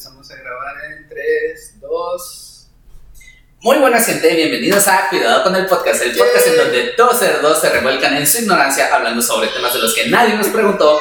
[0.00, 2.66] empezamos a grabar en 3, 2.
[3.60, 7.60] Muy buenas gente, bienvenidos a Cuidado con el Podcast, el podcast en donde dos cerdos
[7.60, 10.98] se revuelcan en su ignorancia hablando sobre temas de los que nadie nos preguntó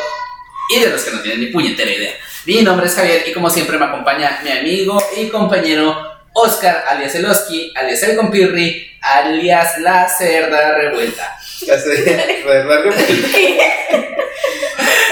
[0.75, 2.13] y de los que no tienen ni puñetera idea.
[2.43, 5.95] Mi nombre es Javier y como siempre me acompaña mi amigo y compañero
[6.33, 11.39] Oscar, alias Eloski, alias El Compirri, alias La Cerda Revuelta.
[11.61, 13.01] Ya sé, revuelta.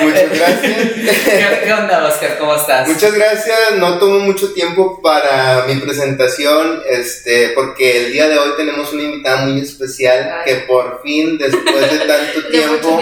[0.02, 1.64] Muchas gracias.
[1.64, 2.38] ¿Qué, onda, Oscar?
[2.38, 2.88] ¿Cómo estás?
[2.88, 3.57] Muchas gracias.
[3.77, 9.04] No tomo mucho tiempo para mi presentación, este, porque el día de hoy tenemos una
[9.04, 13.00] invitada muy especial que por fin, después de tanto tiempo,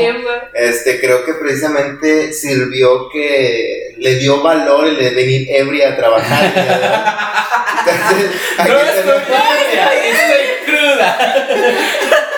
[0.54, 6.54] este, creo que precisamente sirvió que le dio valor el de venir ebria a trabajar.
[7.86, 8.32] Entonces,
[8.68, 8.96] no es
[10.16, 12.32] estoy cruda.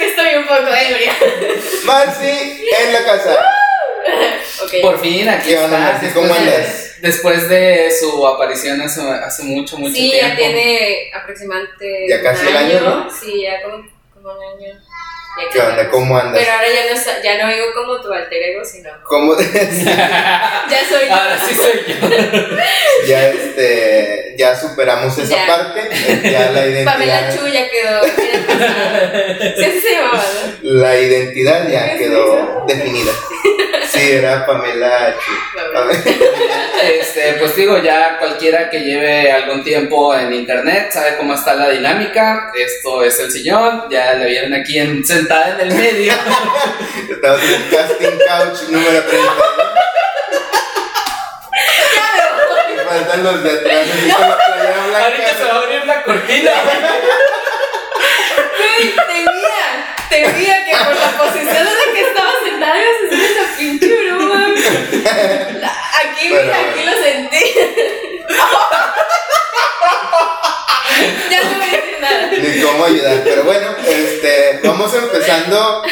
[0.00, 1.12] Que estoy un poco ebria.
[1.84, 3.36] Marcy en la casa.
[4.82, 6.00] Por fin, aquí está.
[6.14, 6.96] ¿Cómo andas?
[7.02, 10.14] Después de su aparición hace, hace mucho, mucho tiempo.
[10.14, 12.06] Sí, ya tiene aproximadamente.
[12.08, 13.10] Ya casi un año, ¿no?
[13.10, 14.80] Sí, ya como, como un año.
[15.52, 15.88] ¿Qué onda?
[15.90, 16.40] ¿Cómo andas?
[16.40, 18.90] Pero ahora ya no, ya no digo como tu alter ego, sino.
[19.04, 19.34] ¿Cómo?
[19.38, 21.14] ya soy yo.
[21.14, 23.06] Ahora sí soy yo.
[23.06, 25.88] ya, este, ya superamos esa parte.
[26.30, 26.92] Ya la identidad.
[26.92, 28.02] Pamela Chu ya quedó.
[28.04, 30.00] sí, así se.
[30.62, 33.12] La identidad ya quedó definida.
[33.90, 35.14] Sí, era Pamela.
[36.82, 41.70] Este, pues digo, ya cualquiera que lleve algún tiempo en internet sabe cómo está la
[41.70, 42.52] dinámica.
[42.54, 46.12] Esto es el sillón, ya la vieron aquí en, sentada en el medio.
[47.10, 49.32] Estamos en el casting couch número 30.
[52.76, 53.86] Me faltan los de atrás.
[54.06, 54.16] No.
[54.96, 56.52] Ahorita se va a abrir la cortina.
[58.80, 63.49] Temía, temía que por la posición en la que estaba sentada ibas a hacer esa.
[65.06, 67.38] Aquí, aquí lo sentí.
[71.30, 72.30] ya no voy a decir nada.
[72.30, 75.82] Ni cómo ayudar, pero bueno, este, vamos empezando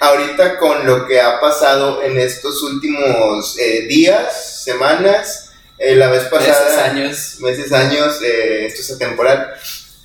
[0.00, 5.52] ahorita con lo que ha pasado en estos últimos eh, días, semanas.
[5.78, 6.64] Eh, la vez pasada.
[6.64, 7.36] Meses, años.
[7.40, 9.54] Meses, años, eh, esto es atemporal.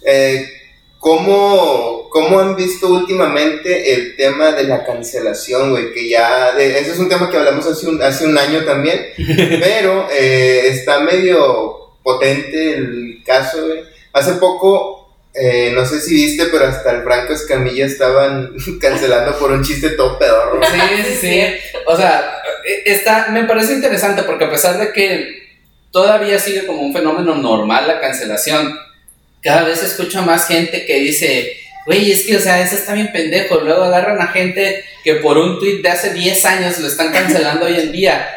[0.05, 0.62] Eh,
[1.03, 5.91] ¿Cómo, ¿Cómo, han visto últimamente el tema de la cancelación, güey?
[5.91, 9.07] Que ya, de, ese es un tema que hablamos hace un, hace un año también,
[9.59, 13.81] pero eh, está medio potente el caso, güey.
[14.13, 19.51] Hace poco, eh, no sé si viste, pero hasta el Franco Escamilla estaban cancelando por
[19.51, 20.61] un chiste todo pedorro.
[20.63, 21.43] Sí, sí, sí.
[21.85, 22.41] O sea,
[22.85, 25.27] está, me parece interesante porque a pesar de que
[25.91, 28.79] todavía sigue como un fenómeno normal la cancelación,
[29.43, 33.11] cada vez escucho más gente que dice, güey, es que, o sea, eso está bien
[33.11, 33.59] pendejo.
[33.59, 37.65] Luego agarran a gente que por un tweet de hace 10 años lo están cancelando
[37.65, 38.27] hoy en día.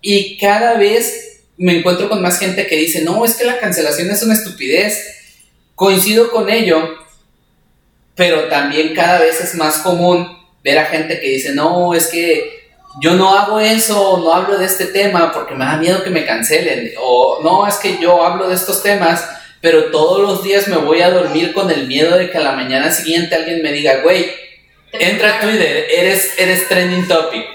[0.00, 4.10] Y cada vez me encuentro con más gente que dice, no, es que la cancelación
[4.10, 5.18] es una estupidez.
[5.74, 6.96] Coincido con ello,
[8.14, 12.62] pero también cada vez es más común ver a gente que dice, no, es que
[13.00, 16.24] yo no hago eso, no hablo de este tema porque me da miedo que me
[16.24, 16.92] cancelen.
[17.00, 19.24] O no, es que yo hablo de estos temas
[19.62, 22.52] pero todos los días me voy a dormir con el miedo de que a la
[22.52, 24.30] mañana siguiente alguien me diga, güey,
[24.92, 27.46] entra a Twitter, eres, eres trending topic.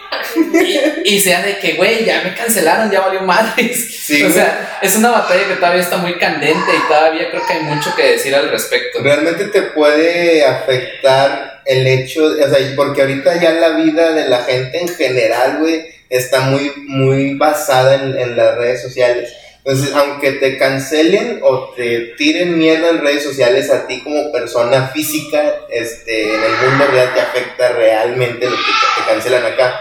[1.06, 3.96] Y, y sea de que, güey, ya me cancelaron, ya valió madres.
[4.00, 7.54] Sí, o sea, es una batalla que todavía está muy candente y todavía creo que
[7.54, 9.00] hay mucho que decir al respecto.
[9.04, 14.44] Realmente te puede afectar el hecho, o sea, porque ahorita ya la vida de la
[14.44, 19.34] gente en general, güey, está muy, muy basada en, en las redes sociales.
[19.68, 24.88] Entonces, aunque te cancelen o te tiren mierda en redes sociales a ti como persona
[24.88, 29.78] física, este, en el mundo real te afecta realmente lo que te cancelan acá.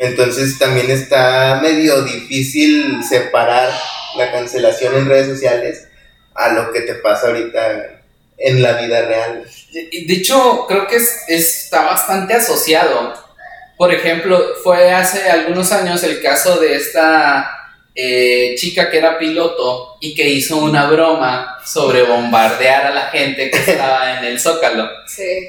[0.00, 3.70] Entonces también está medio difícil separar
[4.16, 5.86] la cancelación en redes sociales
[6.34, 8.02] a lo que te pasa ahorita
[8.38, 9.44] en la vida real.
[9.72, 13.14] De hecho, creo que es, está bastante asociado.
[13.76, 17.54] Por ejemplo, fue hace algunos años el caso de esta
[18.00, 23.50] eh, chica que era piloto y que hizo una broma sobre bombardear a la gente
[23.50, 24.88] que estaba en el Zócalo.
[25.08, 25.48] Sí.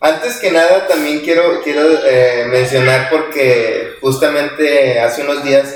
[0.00, 5.74] Antes que nada, también quiero, quiero eh, mencionar porque justamente hace unos días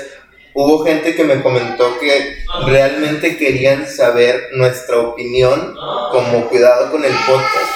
[0.55, 5.75] hubo gente que me comentó que realmente querían saber nuestra opinión
[6.09, 7.71] como cuidado con el podcast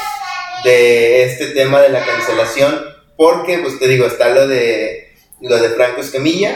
[0.63, 2.83] de este tema de la cancelación
[3.15, 6.55] porque pues te digo está lo de lo de Franco Escamilla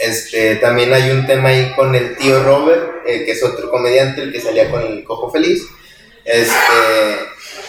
[0.00, 4.22] este, también hay un tema ahí con el tío Robert, eh, que es otro comediante,
[4.22, 5.62] el que salía con el cojo feliz.
[6.24, 6.54] Este,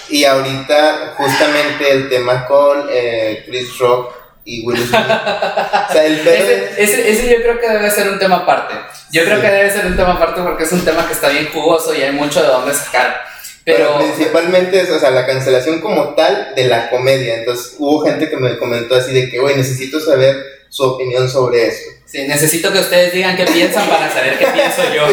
[0.09, 4.13] y ahorita justamente el tema con eh, Chris Rock
[4.45, 4.91] y Will Smith.
[4.93, 8.75] o sea, el Ese, es- ese, ese yo creo que debe ser un tema aparte.
[9.11, 9.41] Yo creo Sí.
[9.41, 12.01] que debe ser un tema aparte porque es un tema que está bien jugoso y
[12.01, 13.21] hay mucho de dónde sacar.
[13.65, 17.35] Pero, Pero, principalmente es, o sea, la cancelación como tal de la comedia.
[17.35, 20.35] Entonces hubo gente que me comentó así de que, güey, necesito saber
[20.69, 21.89] su opinión sobre eso.
[22.05, 25.07] sí, necesito que ustedes digan qué piensan para saber qué pienso yo.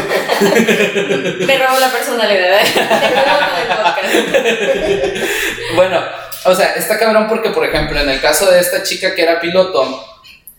[1.46, 2.60] Me robo la personalidad.
[2.60, 2.64] ¿eh?
[5.74, 6.00] Bueno,
[6.44, 9.40] o sea, está cabrón porque, por ejemplo, en el caso de esta chica que era
[9.40, 10.15] piloto,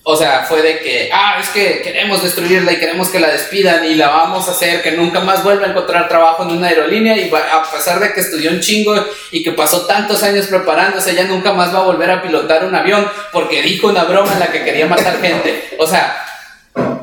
[0.10, 3.84] o sea, fue de que, ah, es que queremos destruirla y queremos que la despidan
[3.84, 7.18] y la vamos a hacer que nunca más vuelva a encontrar trabajo en una aerolínea
[7.18, 8.96] y va- a pesar de que estudió un chingo
[9.32, 12.74] y que pasó tantos años preparándose, ella nunca más va a volver a pilotar un
[12.74, 15.72] avión porque dijo una broma en la que quería matar gente.
[15.78, 16.24] O sea,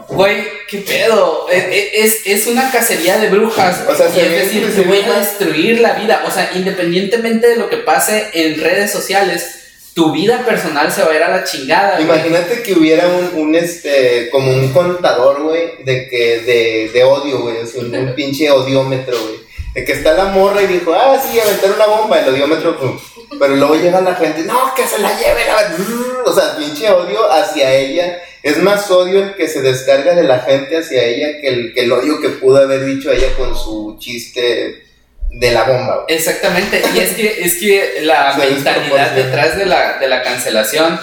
[0.09, 1.47] güey, qué pedo.
[1.51, 3.85] E- e- Es, es una cacería de brujas.
[3.87, 6.23] O sea, y se es decir, inclusive voy a destruir la vida.
[6.27, 9.64] O sea, independientemente de lo que pase en redes sociales,
[9.95, 12.01] tu vida personal se va a ir a la chingada.
[12.01, 17.43] Imagínate que hubiera un, un, este, como un contador, güey, de que, de, de odio,
[17.43, 19.45] güey, o sea, un, pinche odiómetro, güey.
[19.73, 22.99] De que está la morra y dijo, ah, sí, aventar una bomba, el odiómetro, pum.
[23.39, 25.77] Pero luego llega la gente, no, que se la lleve, la...
[26.25, 28.21] O sea, pinche odio hacia ella.
[28.43, 31.81] Es más odio el que se descarga de la gente hacia ella que el, que
[31.85, 34.85] el odio que pudo haber dicho ella con su chiste
[35.35, 36.17] de la bomba, güey.
[36.17, 41.01] Exactamente, y es que, es que la mentalidad detrás de la, de la cancelación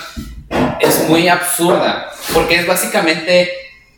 [0.79, 3.51] es muy absurda, porque es básicamente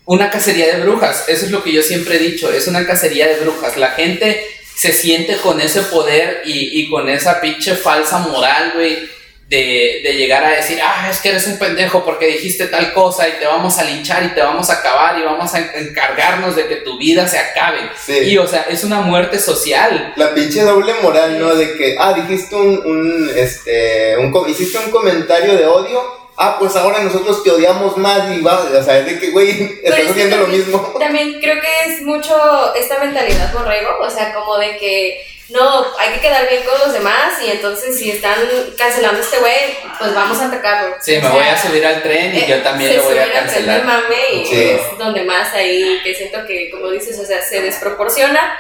[0.06, 3.28] una cacería de brujas, eso es lo que yo siempre he dicho, es una cacería
[3.28, 4.46] de brujas, la gente
[4.76, 9.08] se siente con ese poder y, y con esa pinche falsa moral, güey,
[9.50, 13.28] de, de llegar a decir, ah, es que eres un pendejo porque dijiste tal cosa
[13.28, 16.68] y te vamos a linchar y te vamos a acabar y vamos a encargarnos de
[16.68, 17.90] que tu vida se acabe.
[18.04, 18.18] Sí.
[18.20, 20.14] Y o sea, es una muerte social.
[20.16, 21.54] La pinche doble moral, ¿no?
[21.56, 26.02] De que, ah, dijiste un, un este, un, hiciste un comentario de odio,
[26.38, 29.82] ah, pues ahora nosotros te odiamos más y va, o sea, es de que, güey,
[29.84, 30.96] estás haciendo lo mismo.
[31.00, 36.14] También creo que es mucho esta mentalidad borrego, o sea, como de que no, hay
[36.14, 38.36] que quedar bien con los demás y entonces si están
[38.78, 40.96] cancelando a este güey, pues vamos a atacarlo.
[41.00, 43.18] Sí, O me sea, voy a subir al tren y eh, yo también lo voy
[43.18, 43.84] a al tren cancelar.
[43.86, 44.62] mame y Sí.
[44.72, 48.58] es donde más ahí que siento que, como dices, o sea, se desproporciona.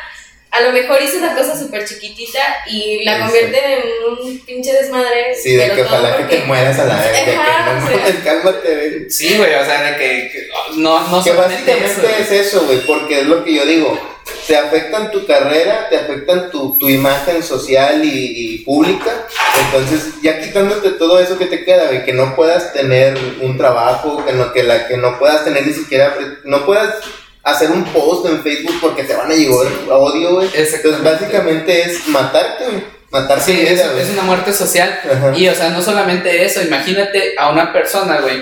[0.51, 4.71] A lo mejor hizo una cosa súper chiquitita y la Sí, convierte en un pinche
[4.71, 5.33] desmadre.
[5.35, 7.83] Sí, de que ojalá que porque- te mueras a la vez, de que Ajá, no
[7.83, 7.97] o sea.
[7.97, 9.09] mames, cálmate, güey.
[9.09, 12.77] Sí, güey, o sea, de que, que- no, no Que básicamente eso, es eso, güey,
[12.85, 14.12] porque es lo que yo digo.
[14.47, 19.11] Te afectan tu carrera, te afectan tu, tu imagen social y, y pública.
[19.65, 24.25] Entonces, ya quitándote todo eso que te queda, güey, que no puedas tener un trabajo,
[24.25, 26.95] que no, que la, que no puedas tener ni siquiera, no puedas
[27.43, 30.49] hacer un post en Facebook porque te van a llegar odio, güey.
[30.53, 32.83] Entonces, básicamente es matarte, güey.
[33.13, 34.99] Matar tu Sí, es, es una muerte social.
[35.03, 35.33] Ajá.
[35.37, 38.41] Y, o sea, no solamente eso, imagínate a una persona, güey,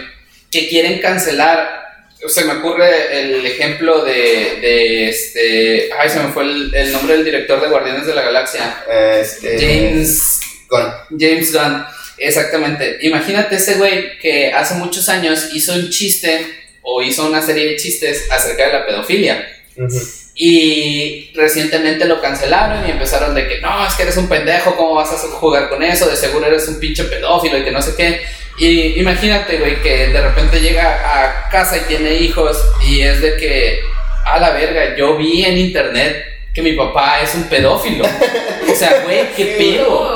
[0.50, 1.81] que quieren cancelar.
[2.27, 4.13] Se me ocurre el ejemplo de,
[4.62, 5.89] de este.
[5.97, 8.83] Ay, se me fue el, el nombre del director de Guardianes de la Galaxia.
[9.19, 10.39] Este, James.
[10.69, 11.19] Gunn.
[11.19, 11.85] James Gunn,
[12.18, 13.00] exactamente.
[13.01, 16.45] Imagínate ese güey que hace muchos años hizo un chiste
[16.81, 19.47] o hizo una serie de chistes acerca de la pedofilia.
[20.33, 24.95] Y recientemente lo cancelaron y empezaron de que no, es que eres un pendejo, ¿cómo
[24.95, 26.07] vas a jugar con eso?
[26.09, 28.21] De seguro eres un pinche pedófilo y que no sé qué.
[28.62, 33.36] Y imagínate, güey, que de repente llega a casa y tiene hijos y es de
[33.36, 33.80] que,
[34.24, 36.24] a la verga, yo vi en internet
[36.54, 38.06] que mi papá es un pedófilo.
[38.71, 40.16] O sea, güey, qué pedo.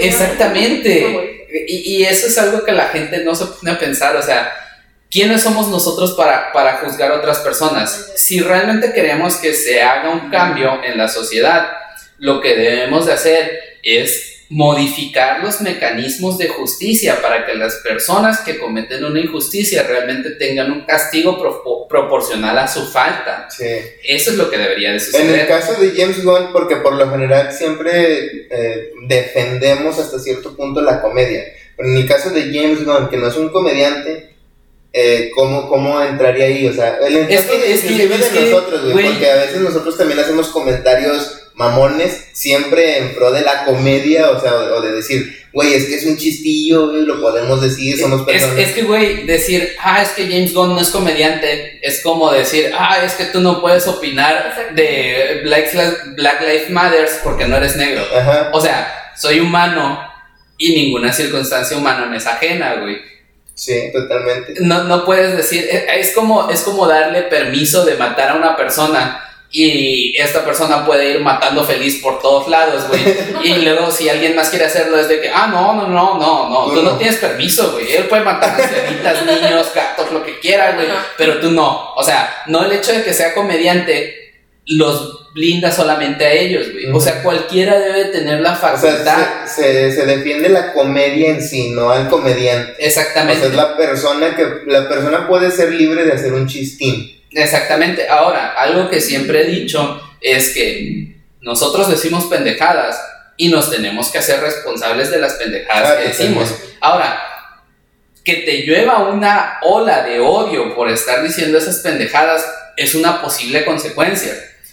[0.00, 1.46] Exactamente.
[1.68, 4.52] Y, y eso es algo que la gente no se pone a pensar, o sea,
[5.08, 8.14] ¿quiénes somos nosotros para, para juzgar a otras personas?
[8.16, 11.68] Si realmente queremos que se haga un cambio en la sociedad,
[12.18, 18.38] lo que debemos de hacer es modificar los mecanismos de justicia para que las personas
[18.40, 23.48] que cometen una injusticia realmente tengan un castigo pro- proporcional a su falta.
[23.50, 23.64] Sí.
[24.04, 25.48] Eso es lo que debería de En el suceder.
[25.48, 31.02] caso de James Gunn, porque por lo general siempre eh, defendemos hasta cierto punto la
[31.02, 31.42] comedia.
[31.76, 34.30] Pero en el caso de James Gunn, que no es un comediante,
[34.92, 36.68] eh, ¿cómo, ¿cómo entraría ahí?
[36.68, 39.04] O sea, el Es que- de, es que- de nosotros, güey.
[39.10, 44.40] porque a veces nosotros también hacemos comentarios mamones, siempre en pro de la comedia, o
[44.40, 48.20] sea, o, de decir, güey, es que es un chistillo, güey, lo podemos decir, somos
[48.22, 48.58] Es, personas.
[48.58, 52.72] es que, güey, decir, ah, es que James Gunn no es comediante, es como decir,
[52.76, 57.56] ah, es que tú no puedes opinar de Black, Lives- Black Lives Matters porque no
[57.56, 58.04] eres negro.
[58.16, 60.00] Ajá, O sea, soy humano
[60.58, 62.96] y ninguna circunstancia humana me es ajena, güey.
[63.54, 64.54] sí, totalmente.
[64.58, 68.56] No, no puedes decir, es, es como, es como darle permiso de matar a una
[68.56, 69.20] persona
[69.56, 73.00] y esta persona puede ir matando feliz por todos lados, güey.
[73.44, 76.50] Y luego si alguien más quiere hacerlo es de que, ah, no, no, no, no,
[76.50, 76.96] no, tú, no.
[76.96, 77.92] tienes permiso, güey.
[77.92, 81.94] Él puede matar ancianitas, niños, gatos, lo que quiera, güey, pero tú no.
[81.94, 86.86] O sea, no el hecho de que sea comediante los blinda solamente a ellos, güey.
[86.92, 89.46] O sea, cualquiera debe tener la facultad.
[89.46, 92.74] se, se, defiende la comedia en sí, no al comediante.
[92.84, 93.38] Exactamente.
[93.38, 97.14] O sea, es la persona que la persona puede ser libre de hacer un chistín
[97.34, 98.08] Exactamente.
[98.08, 102.98] Ahora, algo que siempre he dicho es que nosotros decimos pendejadas
[103.36, 106.54] y nos tenemos que hacer responsables de las pendejadas que decimos.
[106.80, 107.20] Ahora,
[108.24, 113.64] que te llueva una ola de odio por estar diciendo esas pendejadas es una posible
[113.64, 114.32] consecuencia,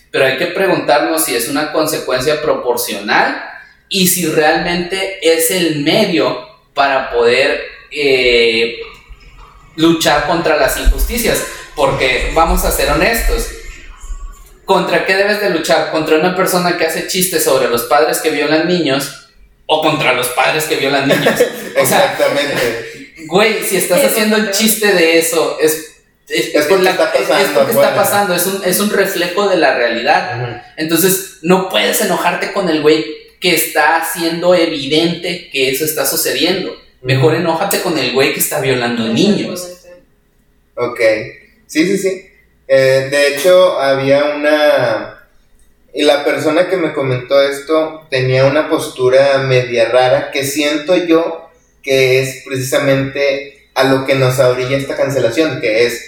[0.09, 3.43] pero hay que preguntarnos si es una consecuencia proporcional
[3.89, 8.79] y si realmente es el medio para poder eh,
[9.75, 11.45] luchar contra las injusticias.
[11.81, 13.47] Porque vamos a ser honestos.
[14.65, 15.89] ¿Contra qué debes de luchar?
[15.89, 19.31] ¿Contra una persona que hace chistes sobre los padres que violan niños?
[19.65, 21.41] ¿O contra los padres que violan niños?
[21.75, 23.13] Exactamente.
[23.25, 25.87] güey, si estás haciendo el chiste de eso, es
[26.29, 29.57] es, es, porque está pasando, es, porque está pasando, es un, es un reflejo de
[29.57, 30.63] la realidad.
[30.77, 33.03] Entonces, no puedes enojarte con el güey
[33.39, 36.79] que está haciendo evidente que eso está sucediendo.
[37.01, 39.67] Mejor enójate con el güey que está violando niños.
[40.75, 40.99] Ok.
[41.71, 42.29] Sí, sí, sí.
[42.67, 45.25] Eh, de hecho, había una...
[45.93, 51.49] Y la persona que me comentó esto tenía una postura media rara que siento yo
[51.81, 56.03] que es precisamente a lo que nos abrilla esta cancelación, que es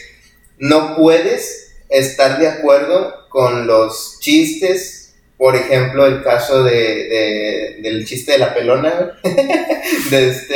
[0.57, 5.02] no puedes estar de acuerdo con los chistes
[5.37, 9.19] por ejemplo, el caso de, del chiste de la pelona,
[10.09, 10.55] de este,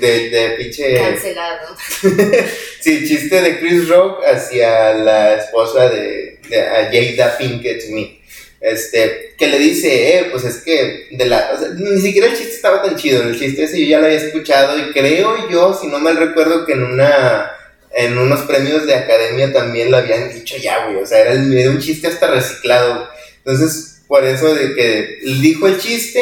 [0.00, 0.94] de, de pinche...
[0.94, 1.76] Cancelado.
[2.80, 8.20] sí, chiste de Chris Rock hacia la esposa de, de Jada Pinkett Smith.
[8.60, 12.82] Este, que le dice, eh, pues es que de la, ni siquiera el chiste estaba
[12.82, 15.98] tan chido, el chiste ese yo ya lo había escuchado y creo yo, si no
[15.98, 17.50] mal recuerdo, que en una,
[17.94, 21.70] en unos premios de academia también lo habían dicho ya, güey, o sea, era, era
[21.70, 23.08] un chiste hasta reciclado.
[23.38, 26.20] Entonces, por eso de que dijo el chiste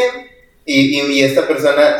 [0.67, 1.97] y, y, esta persona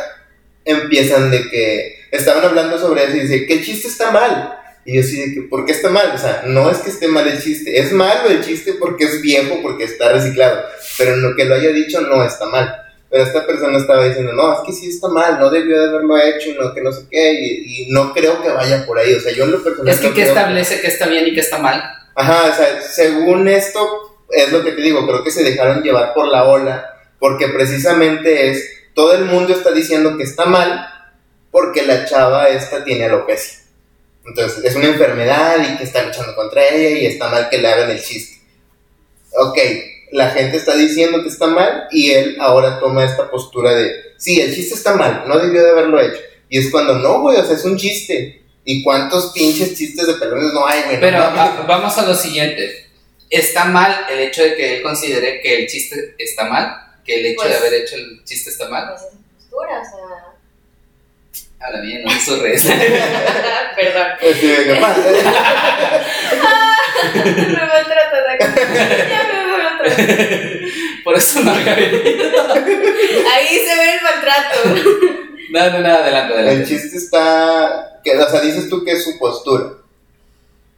[0.63, 4.55] empiezan de que estaban hablando sobre eso y dice que el chiste está mal.
[4.85, 6.11] Y yo así de que, ¿por qué está mal?
[6.13, 9.19] O sea, no es que esté mal el chiste, es malo el chiste porque es
[9.23, 10.61] viejo, porque está reciclado,
[10.99, 12.71] pero lo que lo haya dicho no está mal.
[13.09, 16.15] Pero esta persona estaba diciendo, no, es que sí está mal, no debió de haberlo
[16.19, 19.15] hecho, y no, que no sé qué, y, no creo que vaya por ahí.
[19.15, 19.91] O sea, yo en lo personal.
[19.91, 21.81] Es que, ¿qué establece que está bien y que está mal?
[22.13, 26.13] Ajá, o sea, según esto, es lo que te digo, creo que se dejaron llevar
[26.13, 30.87] por la ola, porque precisamente es, todo el mundo está diciendo que está mal,
[31.51, 33.59] porque la chava esta tiene alopecia.
[34.25, 37.67] Entonces, es una enfermedad y que está luchando contra ella y está mal que le
[37.67, 38.39] hagan el chiste.
[39.35, 39.57] Ok,
[40.11, 44.39] la gente está diciendo que está mal y él ahora toma esta postura de, sí,
[44.39, 46.19] el chiste está mal, no debió de haberlo hecho.
[46.49, 48.43] Y es cuando, no, güey, o sea, es un chiste.
[48.65, 50.99] ¿Y cuántos pinches chistes de pelones no hay, güey?
[50.99, 51.19] Pero
[51.67, 52.88] vamos a lo siguiente
[53.29, 57.25] está mal el hecho de que él considere que el chiste está mal, que el
[57.27, 58.89] hecho de pues, haber hecho el chiste está mal.
[58.89, 60.29] Pues es postura, o sea.
[61.61, 62.63] Ahora bien, no es redes.
[63.75, 64.07] Perdón.
[64.39, 64.79] Sí, me
[67.65, 68.45] maltratas acá.
[69.09, 70.09] Ya me maltratas.
[71.03, 72.53] Por eso no había venido.
[72.53, 74.59] Ahí se ve el maltrato.
[75.51, 76.61] No, no, no, adelante, adelante.
[76.61, 77.99] El chiste está.
[78.03, 79.73] Que, o sea, dices tú que es su postura.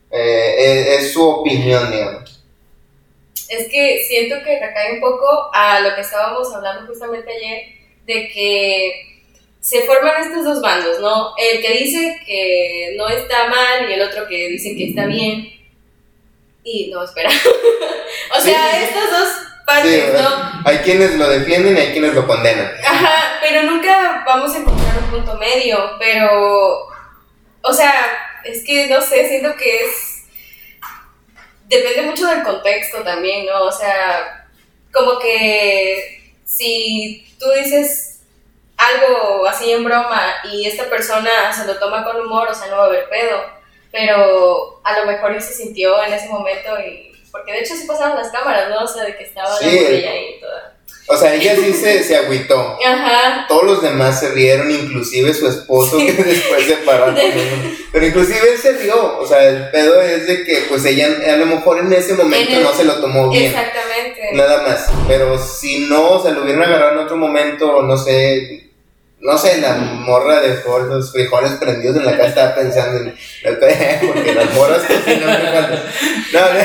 [0.10, 2.41] Eh, es, es su opinión, digamos
[3.52, 7.64] es que siento que recae un poco a lo que estábamos hablando justamente ayer,
[8.06, 9.24] de que
[9.60, 11.34] se forman estos dos bandos, ¿no?
[11.38, 15.52] El que dice que no está mal y el otro que dice que está bien.
[16.64, 17.30] Y no, espera.
[18.38, 19.30] o sea, estos dos
[19.66, 20.62] partes, ¿no?
[20.66, 22.72] Hay quienes lo defienden y hay quienes lo condenan.
[22.86, 26.88] Ajá, pero nunca vamos a encontrar un punto medio, pero,
[27.62, 27.94] o sea,
[28.46, 30.11] es que no sé, siento que es
[31.72, 33.64] depende mucho del contexto también, ¿no?
[33.64, 34.48] O sea,
[34.92, 38.22] como que si tú dices
[38.78, 42.78] algo así en broma y esta persona se lo toma con humor, o sea, no
[42.78, 43.42] va a haber pedo,
[43.92, 47.10] pero a lo mejor él se sintió en ese momento y...
[47.32, 48.84] Porque de hecho sí pasaron las cámaras, ¿no?
[48.84, 50.76] O sea, de que estaba la botella ahí y toda.
[51.08, 52.78] O sea, ella sí se, se agüitó.
[52.86, 53.46] Ajá.
[53.50, 57.14] Todos los demás se rieron, inclusive su esposo que después se paró
[57.92, 59.20] Pero inclusive él se rió.
[59.20, 62.60] O sea, el pedo es de que pues ella a lo mejor en ese momento
[62.62, 63.48] no se lo tomó bien.
[63.48, 64.22] Exactamente.
[64.34, 64.88] Nada más.
[65.08, 68.71] Pero si no, o sea, lo hubieran agarrado en otro momento, no sé,
[69.22, 73.16] no sé, la morra dejó los frijoles prendidos en la casa, estaba pensando en.
[74.08, 75.80] Porque las morras cocinan frijoles.
[76.34, 76.60] No, no.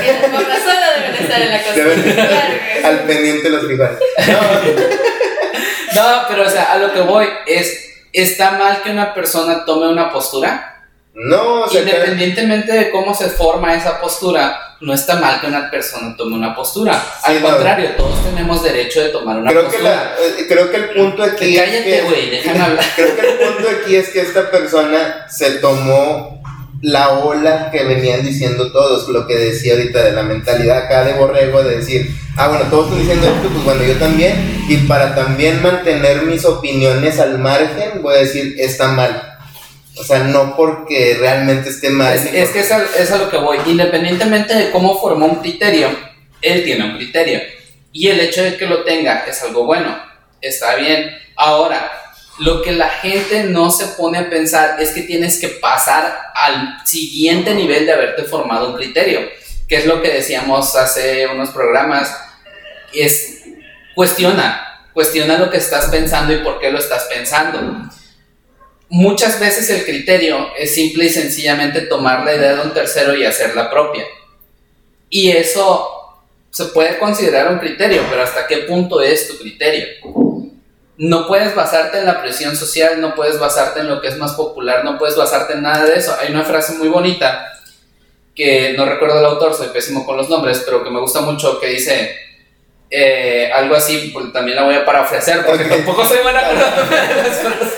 [1.27, 2.85] estar en la Deben estar Claro que sí.
[2.85, 3.99] al pendiente los frijoles.
[4.27, 9.65] No, No, pero o sea, a lo que voy es, ¿está mal que una persona
[9.65, 10.76] tome una postura?
[11.17, 15.71] No, o sea, Independientemente de cómo se forma esa postura, no está mal que una
[15.71, 17.03] persona tome una postura.
[17.23, 17.49] Al no.
[17.49, 19.95] contrario, todos tenemos derecho de tomar una creo que, postura.
[19.95, 20.03] la,
[20.41, 22.85] eh, creo que el punto aquí Que es cállate, que- güey, déjame hablar.
[22.97, 26.43] Creo que el punto aquí es que esta persona se tomó
[26.83, 31.15] la ola que venían diciendo todos, lo que decía ahorita de la mentalidad acá de
[31.15, 35.15] borrego, de decir, ah, bueno, todos están diciendo esto, pues bueno, yo también, y para
[35.15, 39.33] también mantener mis opiniones al margen, voy a decir, está mal.
[39.99, 42.15] O sea, no porque realmente esté mal.
[42.15, 43.59] Es, es que es a, es a lo que voy.
[43.67, 45.89] Independientemente de cómo formó un criterio,
[46.43, 47.41] él tiene un criterio.
[47.93, 49.97] Y el hecho de que lo tenga es algo bueno.
[50.43, 51.17] Está bien.
[51.35, 51.91] Ahora,
[52.39, 56.87] lo que la gente no se pone a pensar es que tienes que pasar al
[56.87, 59.21] siguiente nivel de haberte formado un criterio.
[59.67, 62.15] Que es lo que decíamos hace unos programas.
[62.93, 63.45] Es
[63.95, 64.63] cuestiona.
[64.93, 67.89] Cuestiona lo que estás pensando y por qué lo estás pensando
[68.89, 73.25] muchas veces el criterio es simple y sencillamente tomar la idea de un tercero y
[73.25, 74.05] hacerla propia.
[75.11, 75.89] Y eso
[76.51, 79.87] se puede considerar un criterio, pero ¿hasta qué punto es tu criterio?
[80.99, 84.33] No puedes basarte en la presión social, no puedes basarte en lo que es más
[84.33, 86.17] popular, no puedes basarte en nada de eso.
[86.19, 87.53] Hay una frase muy bonita
[88.35, 91.61] que no recuerdo el autor, soy pésimo con los nombres, pero que me gusta mucho,
[91.61, 92.26] que dice
[92.91, 95.71] eh, algo así, pues, también la voy a parafrasear porque Ok.
[95.71, 96.75] tampoco soy buena de las
[97.41, 97.73] frases.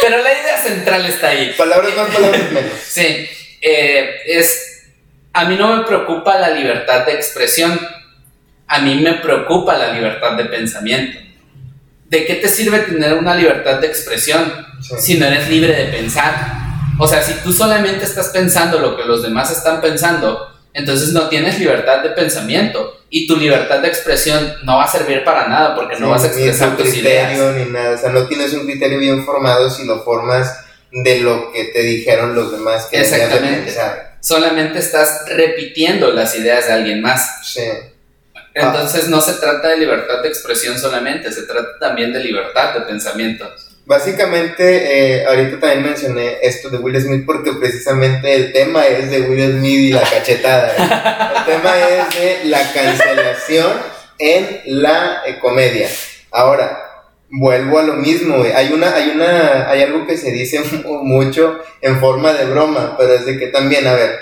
[0.00, 1.54] Pero la idea central está ahí.
[1.56, 2.72] Palabras más, palabras menos.
[2.86, 3.28] Sí,
[3.60, 4.84] eh, es,
[5.32, 7.78] a mí no me preocupa la libertad de expresión,
[8.68, 11.18] a mí me preocupa la libertad de pensamiento.
[12.08, 14.94] ¿De qué te sirve tener una libertad de expresión Sí.
[14.98, 16.34] si no eres libre de pensar?
[16.98, 21.28] O sea, si tú solamente estás pensando lo que los demás están pensando, entonces no
[21.28, 25.74] tienes libertad de pensamiento y tu libertad de expresión no va a servir para nada
[25.74, 27.66] porque no vas a expresar tu tus criterio, ideas.
[27.66, 27.94] ni nada.
[27.94, 31.82] O sea, no tienes un criterio bien formado si lo formas de lo que te
[31.82, 33.62] dijeron los demás que de Exactamente.
[33.66, 34.16] pensar.
[34.20, 37.46] Solamente estás repitiendo las ideas de alguien más.
[37.46, 37.62] Sí.
[38.54, 42.80] Entonces no se trata de libertad de expresión solamente, se trata también de libertad de
[42.80, 43.54] pensamiento.
[43.86, 49.20] Básicamente, eh, ahorita también mencioné esto de Will Smith porque precisamente el tema es de
[49.22, 50.68] Will Smith y la cachetada.
[50.76, 51.36] ¿eh?
[51.38, 53.72] El tema es de la cancelación
[54.18, 55.88] en la eh, comedia.
[56.32, 56.82] Ahora,
[57.30, 58.50] vuelvo a lo mismo, güey.
[58.50, 62.96] Hay una, hay una, hay algo que se dice mu- mucho en forma de broma,
[62.98, 64.18] pero es de que también, a ver,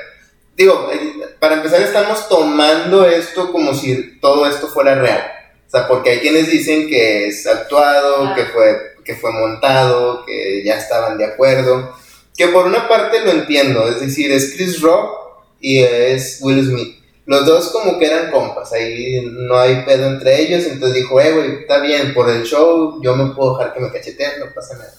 [0.57, 0.99] digo, eh,
[1.41, 5.25] para empezar estamos tomando esto como si todo esto fuera real.
[5.67, 10.63] O sea, porque hay quienes dicen que es actuado, que fue, que fue montado, que
[10.65, 11.95] ya estaban de acuerdo.
[12.37, 15.25] Que por una parte lo entiendo, es decir, es Chris Rock
[15.61, 16.99] y es Will Smith.
[17.27, 21.33] Los dos como que eran compas, ahí no hay pedo entre ellos, entonces dijo, eh,
[21.33, 24.75] güey, está bien, por el show yo me puedo dejar que me cacheteen, no pasa
[24.75, 24.93] nada.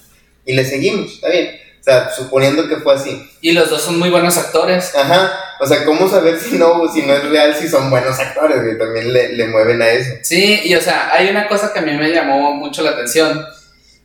[0.44, 1.60] Y le seguimos, está bien.
[1.80, 3.30] O sea, suponiendo que fue así.
[3.42, 4.96] Y los dos son muy buenos actores.
[4.96, 8.64] Ajá, o sea, ¿cómo saber si no, si no es real, si son buenos actores,
[8.64, 8.76] güey?
[8.76, 10.14] También le, le mueven a eso.
[10.24, 13.46] Sí, y o sea, hay una cosa que a mí me llamó mucho la atención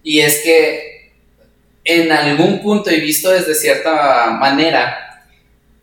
[0.03, 1.13] y es que
[1.85, 5.25] en algún punto y visto desde cierta manera,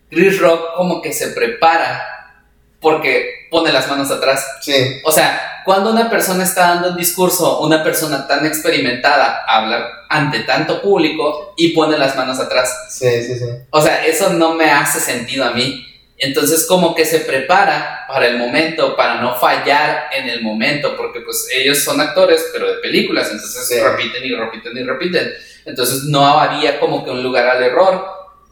[0.10, 2.34] Chris Rock como que se prepara
[2.80, 4.46] porque pone las manos atrás.
[4.62, 10.06] Sí, O sea, cuando una persona está dando un discurso, una persona tan experimentada habla
[10.10, 12.88] ante tanto público y pone las manos atrás.
[12.90, 13.46] sí, sí, sí.
[13.72, 15.86] O sea, eso no me hace sentido a mí.
[16.20, 21.22] Entonces como que se prepara para el momento, para no fallar en el momento, porque
[21.22, 23.80] pues ellos son actores, pero de películas, entonces Sí.
[23.80, 25.34] repiten y repiten y repiten.
[25.66, 28.04] Entonces no había como que un lugar al error,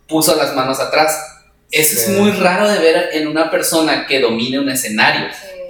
[0.08, 1.19] puso las manos atrás.
[1.71, 2.12] Eso Sí.
[2.12, 5.28] es muy raro de ver en una persona que domine un escenario.
[5.34, 5.62] Sí, sí.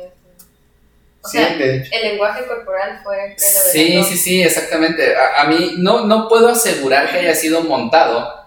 [1.21, 5.15] O sea, el lenguaje corporal fue Sí, sí, sí, exactamente.
[5.15, 8.44] A, a mí no, no puedo asegurar que haya sido montado,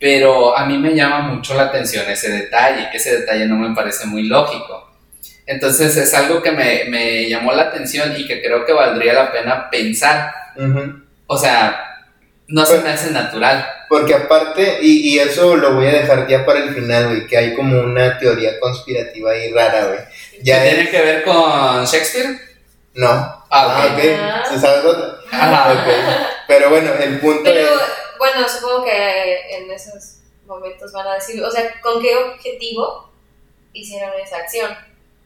[0.00, 2.88] pero a mí me llama mucho la atención ese detalle.
[2.92, 4.84] Ese detalle no me parece muy lógico.
[5.46, 9.32] Entonces es algo que me, me llamó la atención y que creo que valdría la
[9.32, 10.32] pena pensar.
[10.56, 11.02] Ujú.
[11.26, 12.04] O sea,
[12.48, 13.66] no se me hace natural.
[13.88, 17.38] Porque aparte, y, y eso lo voy a dejar ya para el final, güey, que
[17.38, 20.00] hay como una teoría conspirativa ahí rara, güey.
[20.42, 22.38] Ya ¿Qué es- tiene que ver con Shakespeare?
[22.94, 23.08] No.
[23.08, 23.98] Ah, Ah, ok.
[23.98, 24.52] ok.
[24.52, 25.14] ¿Se sabe otra?
[25.32, 25.72] Ajá.
[25.72, 26.26] Ok.
[26.46, 27.70] Pero bueno, el punto Pero es...
[28.18, 33.10] bueno, supongo que en esos momentos van a decir, o sea, ¿con qué objetivo
[33.72, 34.70] hicieron esa acción?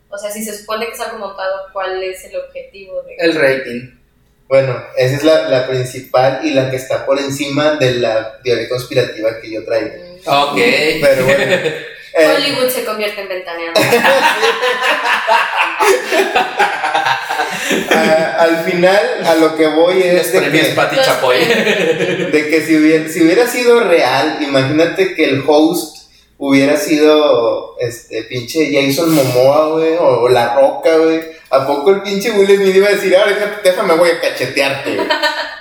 [0.09, 3.35] O sea, si se supone que es algo montado, ¿cuál es el objetivo de El
[3.35, 3.99] rating.
[4.47, 8.69] Bueno, esa es la, la principal y la que está por encima de la teoría
[8.69, 9.91] conspirativa que yo traigo.
[10.27, 10.59] Ok.
[11.01, 11.57] Pero bueno.
[12.15, 13.81] Eh, Hollywood se convierte en ventaneando.
[17.91, 20.33] Ah, al final, a lo que voy es.
[20.35, 21.39] Los de que, Pati Chapoy.
[21.45, 26.02] de que si hubiera, si hubiera sido real, imagínate que el host
[26.45, 31.21] hubiera sido este pinche Jason Momoa, güey, o, La Roca, güey.
[31.51, 35.07] ¿A poco el pinche Will Smith iba a decir, ahora déjame, voy a cachetearte, güey?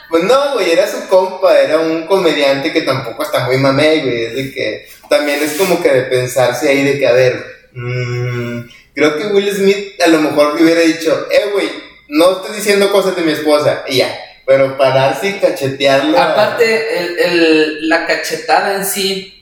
[0.10, 4.24] Pues no, güey, era su compa, era un comediante que tampoco está muy mamey, güey.
[4.26, 8.60] Es de que también es como que de pensarse ahí de que, a ver, mm,
[8.96, 11.70] creo que Will Smith a lo mejor le hubiera dicho, eh, güey,
[12.08, 14.18] no estoy diciendo cosas de mi esposa, y ya.
[14.48, 16.18] Pero pararse y cachetearlo.
[16.18, 19.41] Aparte, el- el- la cachetada en sí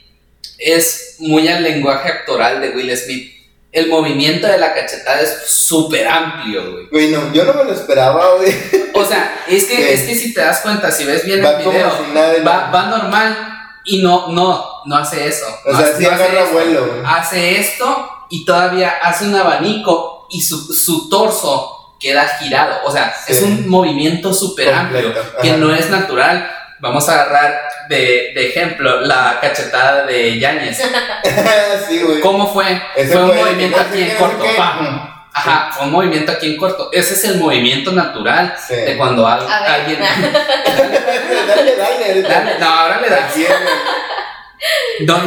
[0.59, 3.33] es muy al lenguaje actoral de Will Smith.
[3.71, 6.87] El movimiento de la cachetada es súper amplio, güey.
[6.89, 8.51] Güey, no, yo no me lo esperaba, güey.
[8.93, 11.57] O sea, es que, es que si te das cuenta, si ves bien Va el
[11.69, 11.95] video,
[12.33, 13.37] de va, va normal
[13.85, 15.45] y no, no, no hace eso.
[15.65, 16.53] O No sea, hace- sí no hace agarra esto.
[16.53, 16.99] vuelo, güey.
[17.05, 22.79] Hace esto y todavía hace un abanico y su, su torso queda girado.
[22.85, 23.33] O sea, Sí.
[23.33, 26.49] es un movimiento súper amplio que no es natural.
[26.79, 30.77] Vamos a agarrar de, de ejemplo la cachetada de Yáñez.
[31.87, 32.21] sí, güey.
[32.21, 32.81] ¿Cómo fue?
[32.95, 34.45] Ese fue un fue que movimiento aquí en corto.
[34.45, 35.09] Mm.
[35.31, 36.89] Ajá, fue un movimiento aquí en corto.
[36.91, 38.75] Ese es el movimiento natural Sí.
[38.75, 39.99] de cuando al- A ver, alguien.
[41.47, 42.21] dale, dale.
[42.23, 43.33] Dale, no, ahora le das.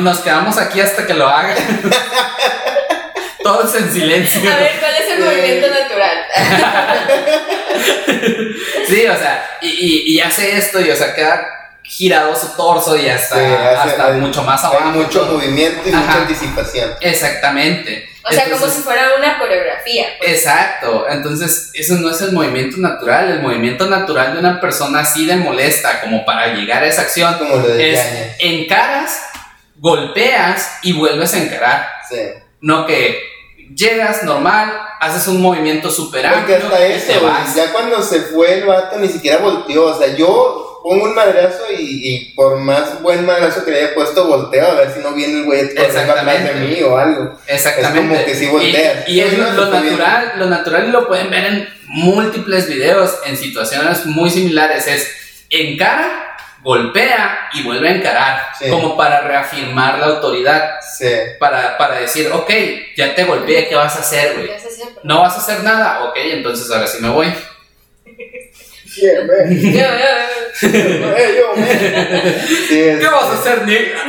[0.01, 1.55] Nos quedamos aquí hasta que lo haga.
[3.43, 4.51] Todos en silencio.
[4.53, 6.19] A ver, ¿cuál es el movimiento natural?
[8.89, 11.47] Sí, o sea, y, y- y hace esto y, o sea, queda
[11.83, 14.91] girado su torso y hasta, Sí, hace- hasta hay- mucho más Hay abajo.
[14.91, 16.01] mucho movimiento y Ajá.
[16.01, 16.91] mucha anticipación.
[17.01, 18.09] Exactamente.
[18.25, 20.07] O sea, como si fuera una coreografía.
[20.19, 20.31] pues.
[20.31, 25.27] Exacto, entonces eso no es el movimiento natural, el movimiento natural de una persona así
[25.27, 28.37] de molesta como para llegar a esa acción Como lo de es Yañez.
[28.39, 29.23] encaras,
[29.77, 32.17] golpeas y vuelves a encarar, Sí.
[32.61, 33.32] no que
[33.75, 37.55] llegas normal, haces un movimiento super Porque amplio hasta y eso, te güey, vas.
[37.55, 39.87] ya cuando se fue el vato ni siquiera volteó.
[39.87, 43.95] O sea, yo pongo un madrazo y, y por más buen madrazo que le haya
[43.95, 47.39] puesto, volteo a ver si no viene el güey atrás de mí o algo.
[47.47, 48.01] Exactamente.
[48.01, 49.09] Es como que sí volteas.
[49.09, 53.37] Y, y es lo, natural, lo natural y lo pueden ver en múltiples videos en
[53.37, 54.87] situaciones muy similares.
[54.87, 55.09] Es
[55.51, 56.32] encara,
[56.63, 58.43] golpea y vuelve a encarar.
[58.59, 58.71] Sí.
[58.71, 60.77] Como para reafirmar la autoridad.
[60.97, 61.09] Sí.
[61.39, 62.51] Para, para decir, ok,
[62.97, 64.51] ya te golpeé, ¿qué vas a hacer, güey?
[65.03, 67.33] No vas a hacer nada, ok, entonces ahora sí me voy.
[68.95, 69.49] Yeah, man.
[69.49, 69.81] Yo, yo,
[70.69, 70.79] yo.
[71.39, 71.69] Yo, man.
[72.69, 73.95] Sí, es- ¿Qué vas a hacer, Nick?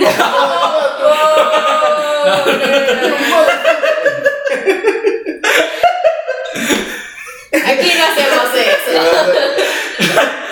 [7.51, 10.31] Aquí no hacemos ¿Qué eso.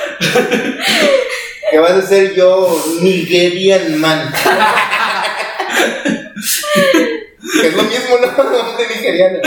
[1.71, 4.33] ¿Qué vas a hacer yo, Nigerian man?
[7.61, 8.43] Que es lo mismo, ¿no?
[8.43, 9.39] Nombre nigeriano.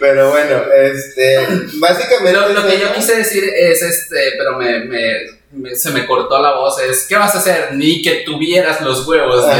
[0.00, 1.38] Pero bueno, este.
[1.74, 2.32] Básicamente.
[2.32, 6.40] Lo, lo que yo quise decir es, este, pero me, me- me- se me cortó
[6.40, 7.72] la voz, es, ¿qué vas a hacer?
[7.72, 9.44] Ni que tuvieras los huevos.
[9.44, 9.56] o sea.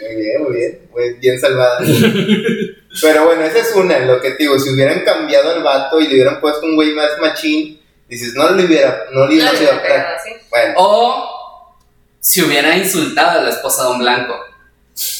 [0.00, 0.78] Muy bien, muy bien.
[0.92, 1.78] Muy bien salvada.
[3.00, 4.58] Pero bueno, esa es una, lo que te digo.
[4.58, 8.50] Si hubieran cambiado al vato y le hubieran puesto un güey más machín, dices, no
[8.50, 10.16] le hubiera, no le No, hubiera le sido pegado.
[10.50, 10.74] Bueno.
[10.76, 11.32] O
[12.20, 14.34] si hubiera insultado a la esposa de un blanco.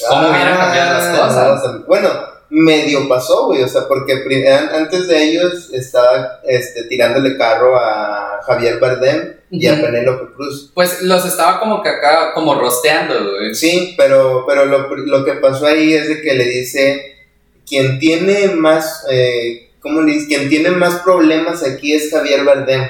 [0.09, 1.47] ¿Cómo hubieran cambiado las cosas?
[1.47, 4.13] no, o sea, bueno, medio pasó, güey, o sea, porque
[4.73, 9.81] antes de ellos estaba este, tirándole carro a Javier Bardem y a.
[9.81, 10.71] Penélope Cruz.
[10.75, 13.55] Pues los estaba como que acá, como rosteando, güey.
[13.55, 17.17] Sí, pero, pero lo, lo que pasó ahí es de que le dice,
[17.67, 20.29] quien tiene más, eh, ¿cómo le dice?
[20.29, 22.87] Quien tiene más problemas aquí es Javier Bardem,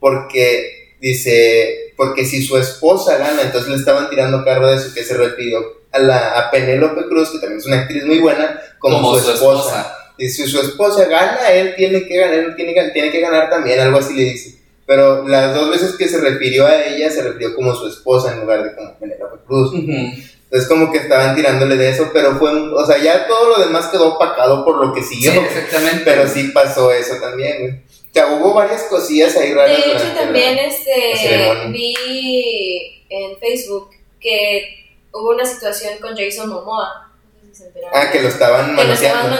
[0.00, 5.04] porque dice, porque si su esposa gana, entonces le estaban tirando carro de eso, que
[5.04, 9.18] se refirió a, la, a Penélope Cruz, que también es una actriz muy buena, como,
[9.18, 9.96] su, esposa.
[10.18, 13.48] Y si su esposa gana, él tiene que ganar, él tiene, que- tiene que ganar
[13.50, 14.54] también, algo así le dice.
[14.86, 18.40] Pero las dos veces que se refirió a ella, se refirió como su esposa en
[18.40, 19.72] lugar de como Penélope Cruz.
[19.72, 19.80] Ujú.
[19.88, 23.64] Entonces como que estaban tirándole de eso, pero fue, un- o sea, ya todo lo
[23.64, 25.32] demás quedó opacado por lo que Sí, siguió.
[25.42, 26.02] exactamente.
[26.04, 27.72] pero sí pasó eso también, güey.
[27.72, 29.76] O sea, hubo varias cosillas ahí raras.
[29.76, 31.66] De hecho, la- también la este, ceremonia.
[31.72, 34.83] vi en Facebook que
[35.14, 37.10] hubo una situación con Jason Momoa.
[37.42, 37.98] No sé si se enteraron.
[37.98, 39.36] Ah, que lo estaban Que lo estaban manoseando.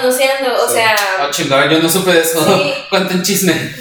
[0.49, 0.75] manoseando, o Sí.
[0.75, 0.97] sea...
[1.19, 2.43] Ah, chingada, yo no supe de eso.
[2.45, 2.75] Sí.
[2.91, 3.75] Cuenten chisme.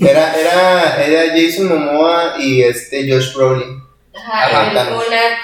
[0.00, 3.82] Era, era, era Jason Momoa y este Josh Brolin.
[4.14, 5.38] Ajá, una,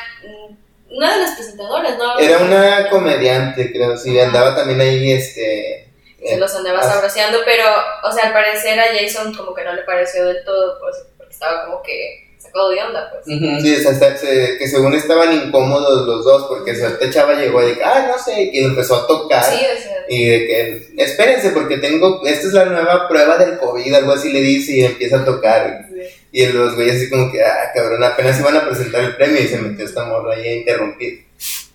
[0.90, 2.18] una de las presentadoras, ¿no?
[2.18, 4.26] Era una comediante, creo, sí, Ajá.
[4.28, 5.90] andaba también ahí, este...
[6.18, 7.64] Se eh, los andaba ah, sabroseando, pero,
[8.02, 11.32] o sea, al parecer a Jason como que no le pareció del todo, pues, porque
[11.32, 13.36] estaba como que sacado de onda, pues.
[13.36, 13.60] Ujú.
[13.60, 17.10] Sí, o sea, hasta se- que según estaban incómodos los dos, porque o sea, esta
[17.10, 19.44] chava llegó y que, ah, no sé, y empezó a tocar.
[19.44, 19.96] Sí, o sea.
[20.08, 24.32] Y de que, espérense, porque tengo, esta es la nueva prueba del COVID, algo así
[24.32, 25.86] le dice, y empieza a tocar.
[26.30, 29.46] Y los güeyes así como que, ah, cabrón, apenas iban a presentar el premio y
[29.46, 31.24] se metió esta morra ahí a interrumpir.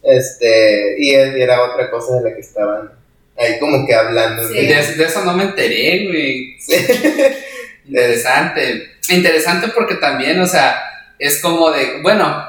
[0.04, 2.92] Este, y y era otra cosa de la que estaban
[3.38, 4.48] ahí como que hablando.
[4.48, 4.54] Sí.
[4.68, 6.58] De, de eso no me enteré, güey.
[7.89, 8.91] Interesante.
[9.10, 10.80] Interesante porque también, o sea,
[11.17, 12.45] es como de, bueno,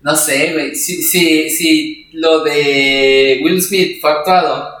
[0.00, 4.74] no sé, güey, si, si, si lo de Will Smith fue actuado,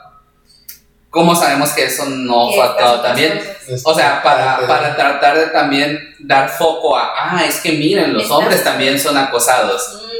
[1.10, 3.40] ¿cómo sabemos que eso no fue actuado también?
[3.84, 8.30] O sea, para, para tratar de también dar foco a, ah, es que miren, los
[8.30, 10.02] hombres también son acosados.
[10.02, 10.16] Mm,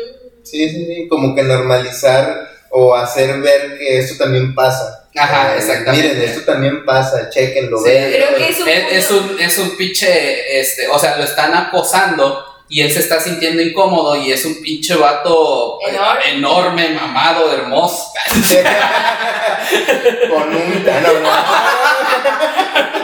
[0.47, 5.09] Sí, sí, sí, como que normalizar o hacer ver que esto también pasa.
[5.17, 6.09] Ajá, Eh, exactamente.
[6.13, 7.89] Miren, esto también pasa, chequenlo, Sí.
[7.89, 8.13] vean.
[8.13, 11.55] Creo que es un Es, es un, es un pinche, este, o sea, lo están
[11.55, 16.31] acosando y él se está sintiendo incómodo y es un pinche vato eh, Enorme.
[16.33, 18.13] enorme, mamado, hermoso,
[20.29, 21.31] Con un no, no.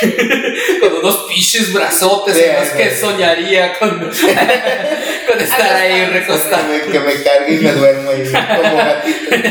[0.80, 3.00] con unos pinches brazotes Sí, en los que sí.
[3.00, 6.66] soñaría con, con estar ahí recostado.
[6.72, 9.44] Que me, que me cargue y me duermo ahí como gatito en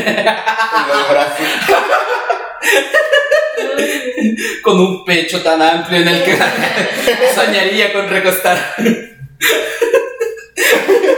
[0.88, 1.46] los brazos.
[4.62, 6.38] con un pecho tan amplio en el que
[7.34, 8.74] soñaría con recostar.
[8.78, 8.88] Me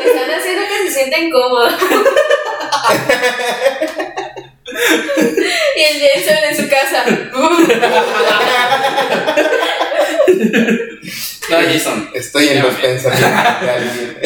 [0.05, 1.71] están haciendo que se sienta incómodo.
[5.77, 7.05] Y el Jason en su casa.
[11.51, 12.11] No, Jason.
[12.15, 14.17] Estoy en los pensamientos de alguien.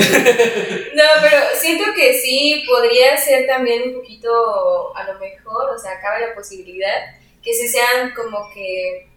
[0.95, 6.01] No, pero siento que sí podría ser también un poquito, a lo mejor, o sea,
[6.01, 9.09] cabe la posibilidad que sí sean como que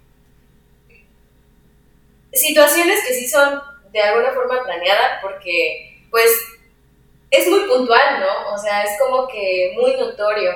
[2.34, 6.30] situaciones que sí son de alguna forma planeadas porque pues
[7.30, 8.54] es muy puntual, ¿no?
[8.54, 10.52] O sea, es como que muy notorio.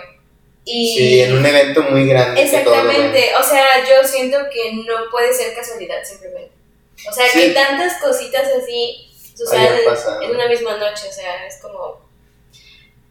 [0.63, 2.41] Y Sí, en un evento muy grande.
[2.43, 6.51] Exactamente, o sea, yo siento que no puede ser casualidad simplemente.
[7.09, 7.39] O sea, Sí.
[7.41, 10.21] que tantas cositas así sucedan pasado.
[10.21, 11.99] en, en una misma noche, o sea, es como...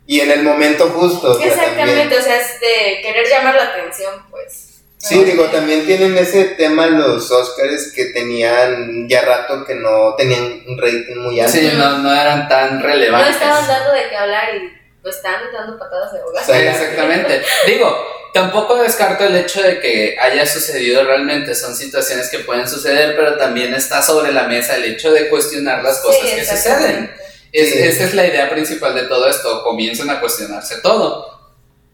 [0.07, 1.33] Y en el momento justo.
[1.33, 2.21] o sea, Exactamente, también.
[2.21, 4.67] o sea, es de querer llamar la atención, pues.
[4.99, 5.23] Sí, ¿no?
[5.25, 10.79] digo, también tienen ese tema los Oscars que tenían ya rato que no tenían un
[10.79, 11.53] rating muy alto.
[11.53, 13.35] Sí, no, no eran tan No relevantes.
[13.37, 16.45] estaban dando de qué hablar y pues estaban dando patadas de ahogar.
[16.45, 16.53] Sí.
[16.53, 17.43] Exactamente.
[17.67, 17.97] Digo,
[18.35, 21.55] tampoco descarto el hecho de que haya sucedido realmente.
[21.55, 25.83] Son situaciones que pueden suceder, pero también está sobre la mesa el hecho de cuestionar
[25.83, 27.15] las cosas Sí, que suceden.
[27.53, 27.79] Es- Sí.
[27.81, 29.65] Esa es la idea principal de todo esto.
[29.65, 31.41] Comienzan a cuestionarse todo.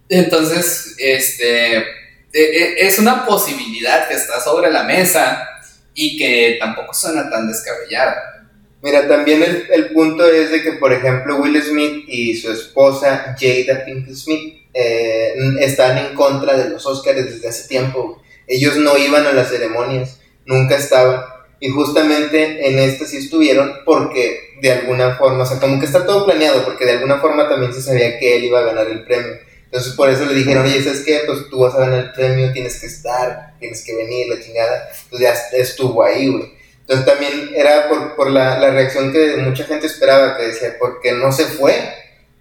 [0.09, 1.85] Entonces, este, e-
[2.33, 5.49] e- es una posibilidad que está sobre la mesa
[5.95, 8.36] y que tampoco suena tan descabellada.
[8.83, 13.37] Mira, también el, el punto es de que, por ejemplo, Will Smith y su esposa
[13.39, 18.23] Jada Pinkett Smith eh, están en contra de los Oscars desde hace tiempo.
[18.47, 21.23] Ellos no iban a las ceremonias, nunca estaban.
[21.59, 26.05] Y justamente en este sí estuvieron porque de alguna forma, o sea, como que está
[26.05, 29.05] todo planeado, porque de alguna forma también se sabía que él iba a ganar el
[29.05, 29.33] premio.
[29.65, 31.23] Entonces por eso le dijeron, oye, ¿sabes qué?
[31.27, 34.89] Pues tú vas a ganar el premio, tienes que estar, tienes que venir, la chingada.
[35.05, 36.56] Entonces ya estuvo ahí, güey.
[36.89, 41.13] Entonces también era por, por la, reacción que mucha gente esperaba, que decía, ¿por qué
[41.13, 41.75] no se fue?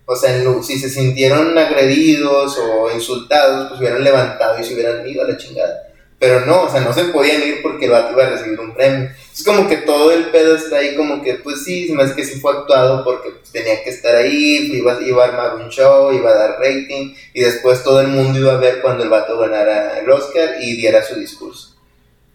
[0.05, 5.23] O sea, si se sintieron agredidos o insultados, pues hubieran levantado y se hubieran ido
[5.23, 5.87] a la chingada.
[6.19, 8.75] Pero no, o sea, no se podían ir porque el vato iba a recibir un
[8.75, 9.09] premio.
[9.33, 12.39] Es como que todo el pedo está ahí como que, pues sí, más que sí
[12.39, 16.29] fue actuado porque pues, tenía que estar ahí, iba, iba a armar un show, iba
[16.29, 19.99] a dar rating, y después todo el mundo iba a ver cuando el vato ganara
[19.99, 21.74] el Oscar y diera su discurso.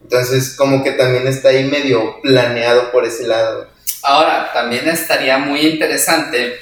[0.03, 3.67] Entonces, como que también está ahí medio planeado por ese lado.
[4.03, 6.55] Ahora, también estaría muy interesante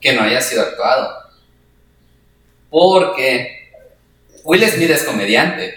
[0.00, 1.10] que no haya sido actuado.
[2.70, 3.70] Porque
[4.44, 5.74] Will Smith es comediante.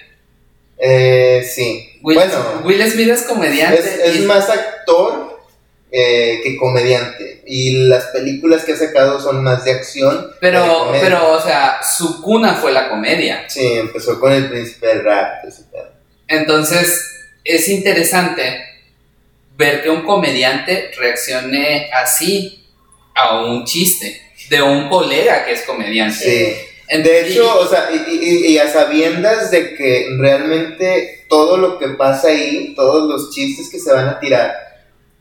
[0.78, 2.00] Eh, sí.
[2.04, 3.80] Will, bueno, Will Smith es comediante.
[3.80, 5.40] es, es y- más actor
[5.92, 7.44] eh, que comediante.
[7.48, 10.20] Y las películas que ha sacado son más de acción.
[10.20, 13.46] que de pero, pero, o sea, su cuna fue la comedia.
[13.50, 15.46] Sí, empezó con el príncipe del rap.
[15.46, 15.63] ese.
[16.28, 17.04] Entonces,
[17.44, 18.63] es interesante
[19.58, 22.63] ver que un comediante reaccione así
[23.16, 26.16] a un chiste de un colega que es comediante.
[26.90, 26.98] Sí.
[26.98, 31.78] De y- hecho, o sea, y, y- y a sabiendas de que realmente todo lo
[31.80, 34.54] que pasa ahí, todos los chistes que se van a tirar,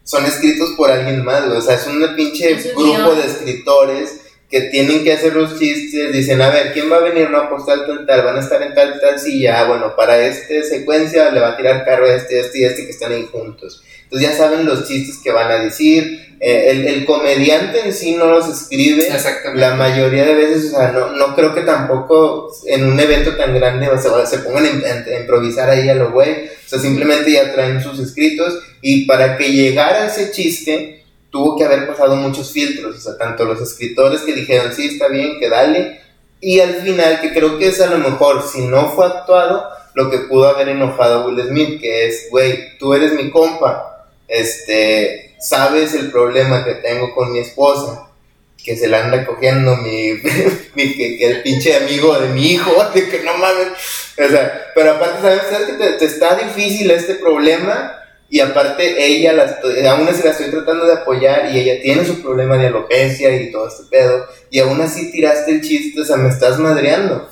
[0.05, 1.43] son escritos por alguien más.
[1.45, 6.41] O sea, es un pinche grupo de escritores que tienen que hacer los chistes, dicen,
[6.41, 7.31] a ver, ¿quién va a venir?
[7.31, 10.19] No, pues tal, tal, tal, van a estar en tal, tal silla, ah, bueno, para
[10.19, 13.29] esta secuencia le va a tirar carro a este, este y este que están ahí
[13.31, 13.83] juntos.
[14.05, 18.15] Entonces ya saben los chistes que van a decir, eh, el, el, comediante en sí
[18.15, 19.09] no los escribe,
[19.55, 23.55] la mayoría de veces, o sea, no, no creo que tampoco en un evento tan
[23.55, 27.53] grande o sea, se pongan a, improvisar ahí a lo güey, o sea, simplemente ya
[27.53, 31.06] traen sus escritos y para que llegara ese chiste,
[31.37, 35.09] tuvo que haber pasado muchos filtros, o sea, tanto los escritores que dijeron, sí, está
[35.09, 36.01] bien, que dale,
[36.41, 40.11] y al final, que creo que es a lo mejor, si no fue actuado, lo
[40.11, 45.37] que pudo haber enojado a Will Smith, que es, güey, tú eres mi compa, este,
[45.39, 48.09] sabes el problema que tengo con mi esposa,
[48.65, 50.15] que se la anda cogiendo mi,
[50.75, 53.69] mi que, el pinche amigo de mi hijo, de que no mames,
[54.27, 58.06] o sea, pero aparte, ¿sabes, ¿Sabes que te está difícil este problema?
[58.29, 62.21] Y aparte, ella, la aún así la estoy tratando de apoyar y ella tiene su
[62.23, 64.27] problema de alopecia y todo este pedo.
[64.51, 67.29] Y aún así tiraste el chiste, o sea, me estás madreando.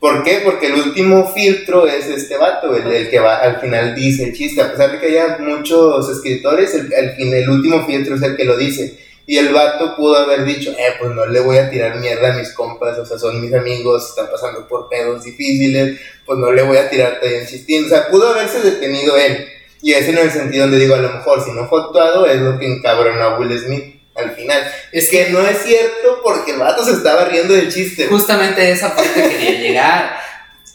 [0.00, 0.40] ¿Por qué?
[0.44, 4.62] Porque el último filtro es este vato, el, que va al final dice el chiste.
[4.62, 8.44] A pesar de que haya muchos escritores, el, el, el último filtro es el que
[8.44, 8.96] lo dice.
[9.26, 12.38] Y el vato pudo haber dicho, eh, pues no le voy a tirar mierda a
[12.38, 16.62] mis compas, o sea, son mis amigos, están pasando por pedos difíciles, pues no le
[16.62, 17.84] voy a tirar un chistín.
[17.84, 19.46] O sea, pudo haberse detenido él
[19.82, 22.26] y ese no es el sentido donde digo, a lo mejor si no fue actuado
[22.26, 24.62] es lo que encabrona a Will Smith al final.
[24.92, 28.06] Es que no es cierto porque el vato se estaba riendo del chiste.
[28.06, 30.18] Justamente esa parte quería llegar.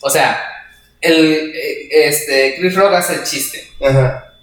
[0.01, 0.41] O sea,
[1.01, 3.67] el, eh, este, Chris Rock hace el chiste.
[3.81, 4.33] Ajá.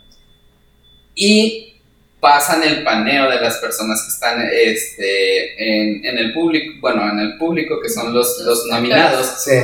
[1.14, 1.80] Y
[2.20, 7.18] pasan el paneo de las personas que están este, en, en el público, bueno, en
[7.18, 9.42] el público que son los, los nominados.
[9.42, 9.58] Sí.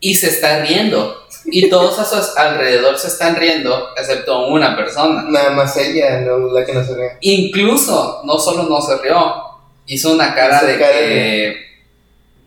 [0.00, 5.24] Y se está riendo y todos a su alrededor se están riendo, excepto una persona.
[5.28, 7.10] Nada más ella, la que no se rió.
[7.20, 9.34] Incluso, no solo no se rió,
[9.86, 11.66] hizo una cara de que.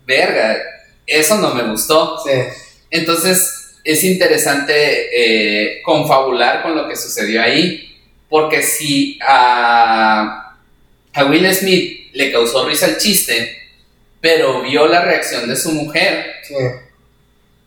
[0.06, 0.58] Verga,
[1.06, 2.20] eso no me gustó.
[2.26, 2.32] Sí.
[2.90, 4.74] Entonces, es interesante
[5.14, 7.96] eh, confabular con lo que sucedió ahí,
[8.28, 10.56] porque si a,
[11.14, 13.56] a Will Smith le causó risa el chiste,
[14.20, 16.34] pero vio la reacción de su mujer.
[16.44, 16.56] Sí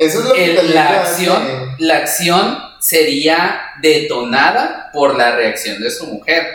[0.05, 6.07] eso es lo que la acción, la acción sería detonada por la reacción de su
[6.07, 6.47] mujer.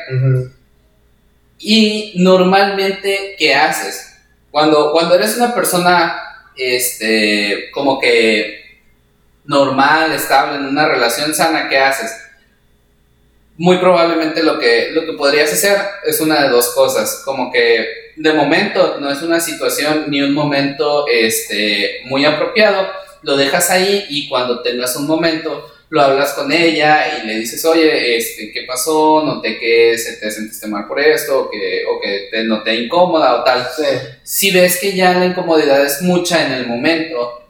[1.60, 4.20] Y normalmente, ¿qué haces?
[4.52, 6.22] Cuando, cuando eres una persona,
[6.56, 8.82] este, como que
[9.46, 12.12] normal, estable, en una relación sana, ¿qué haces?
[13.58, 17.88] Muy probablemente lo que, lo que podrías hacer es una de dos cosas, como que
[18.18, 22.88] de momento no es una situación ni un momento este, muy apropiado,
[23.24, 27.64] lo dejas ahí y cuando tengas un momento lo hablas con ella y le dices,
[27.64, 29.24] oye, este, ¿qué pasó?
[29.24, 33.36] Noté que se te sentiste mal por esto, o que, o que te noté incómoda
[33.36, 33.66] o tal.
[34.24, 37.46] Si ves que ya la incomodidad es mucha en el momento,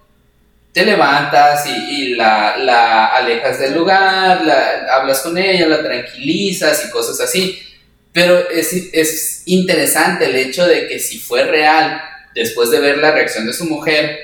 [0.71, 6.91] te levantas y, la, la, alejas del lugar, la, hablas con ella, la tranquilizas y
[6.91, 7.59] cosas así.
[8.13, 11.99] Pero es, es interesante el hecho de que si fue real,
[12.35, 14.19] después de ver la reacción de su mujer,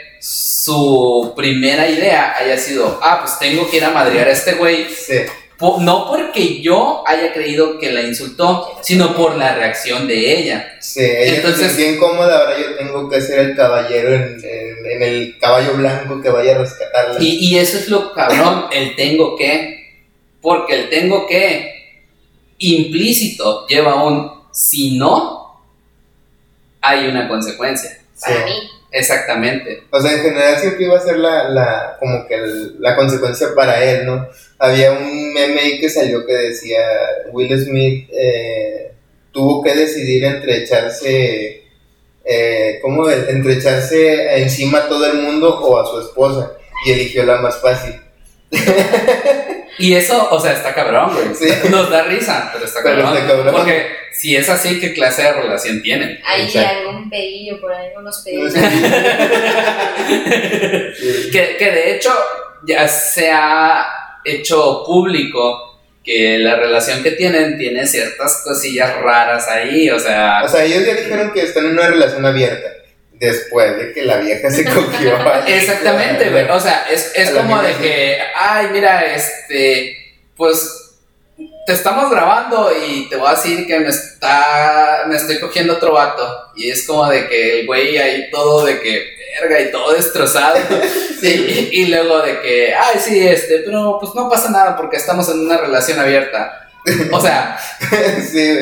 [0.63, 4.87] su primera idea haya sido, ah, pues tengo que ir a madrear a este güey.
[5.59, 10.77] no porque yo haya creído que la insultó, sino por la reacción de ella.
[10.79, 15.73] Sí, ella Entonces, bien cómoda, ahora yo tengo que ser el caballero en, el caballo
[15.73, 17.21] blanco que vaya a rescatarla.
[17.21, 20.05] Y, y eso es lo cabrón, el tengo que,
[20.41, 21.73] porque el tengo que
[22.59, 25.61] implícito lleva un si no,
[26.79, 27.99] hay una consecuencia.
[28.21, 28.53] Para mí.
[28.93, 29.85] Exactamente.
[29.89, 32.37] O sea, en general siempre iba a ser la, la como que
[32.77, 34.27] la consecuencia para él, ¿no?
[34.59, 36.79] Había un meme que salió que decía
[37.31, 38.91] Will Smith eh,
[39.31, 41.63] tuvo que decidir entre echarse,
[42.23, 43.09] eh, ¿cómo?
[43.09, 46.51] Entre echarse encima a todo el mundo o a su esposa
[46.85, 47.99] y eligió la más fácil.
[49.77, 51.33] y eso, o sea, está cabrón, güey.
[51.33, 51.47] Sí.
[51.69, 53.17] Nos da risa, pero está cabrón.
[53.51, 56.19] Porque si es así, ¿qué clase de relación tienen?
[56.25, 58.53] Hay algún pedillo por ahí, unos pedillos.
[61.31, 62.11] que, que de hecho
[62.65, 63.85] ya se ha
[64.23, 65.71] hecho público
[66.03, 70.41] que la relación que tienen tiene ciertas cosillas raras ahí, o sea...
[70.43, 72.72] O sea, ellos ya dijeron que están en una relación abierta
[73.25, 76.49] después de que la vieja se cogió Exactamente, güey.
[76.49, 79.97] O sea, es, es como de que, ay, mira, este,
[80.35, 80.83] pues
[81.65, 85.93] te estamos grabando y te voy a decir que me está, me estoy cogiendo otro
[85.93, 86.51] vato.
[86.55, 90.57] Y es como de que el güey ahí todo de que, verga, y todo destrozado.
[91.21, 91.69] sí.
[91.71, 95.39] y, luego de que, ay, sí, este, pero pues no pasa nada porque estamos en
[95.39, 96.69] una relación abierta.
[97.11, 97.57] O sea,
[98.31, 98.59] sí,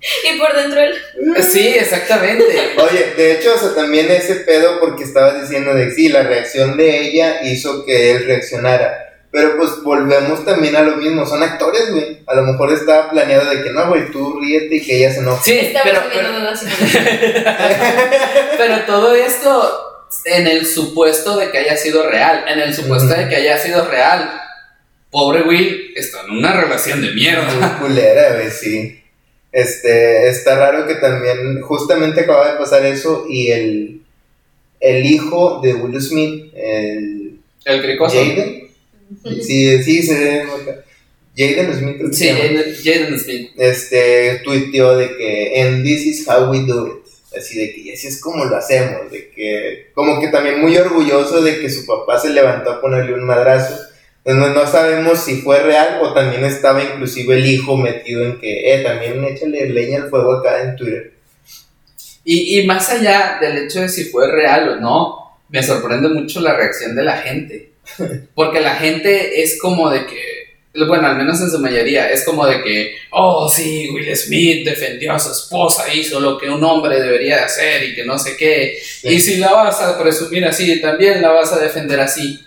[0.34, 0.94] Y por dentro él.
[1.42, 2.44] Sí, exactamente.
[2.76, 6.76] Oye, de hecho, o sea, también ese pedo porque estabas diciendo de sí, la reacción
[6.76, 9.06] de ella hizo que él reaccionara.
[9.32, 12.18] Pero pues volvemos también a lo mismo, son actores, güey.
[12.26, 15.20] A lo mejor estaba planeado de que no, güey, tú ríete y que ella se
[15.20, 15.42] enoje.
[15.44, 16.28] Sí, Estamos pero, pero,
[18.58, 22.44] pero todo esto en el supuesto de que haya sido real.
[22.48, 24.32] En el supuesto de que haya sido real.
[25.10, 27.48] Pobre Will está en una relación de mierda.
[27.54, 28.99] Muy culera, güey, sí.
[29.52, 34.02] Este, está raro que también, justamente acaba de pasar eso y el,
[34.80, 38.16] el hijo de Will Smith, el El cricoso.
[38.16, 38.68] Jaden,
[39.42, 40.42] sí, sí, se ve.
[41.36, 43.50] Jaden Smith, Sí, Jaden Smith.
[43.56, 46.92] este, tuiteó de que, and this is how we do it.
[47.36, 50.76] Así de que, y así es como lo hacemos, de que, como que también muy
[50.76, 53.78] orgulloso de que su papá se levantó a ponerle un madrazo.
[54.24, 58.38] Entonces, no, no sabemos si fue real o también estaba inclusive el hijo metido en
[58.38, 61.12] que, eh, también échale leña al fuego acá en Twitter.
[62.22, 66.40] Y, y más allá del hecho de si fue real o no, me sorprende mucho
[66.40, 67.72] la reacción de la gente.
[68.34, 70.22] Porque la gente es como de que,
[70.86, 75.12] bueno, al menos en su mayoría, es como de que, oh, sí, Will Smith defendió
[75.12, 78.36] a su esposa, hizo lo que un hombre debería de hacer y que no sé
[78.36, 78.78] qué.
[79.02, 82.38] Y si la vas a presumir así, también la vas a defender así.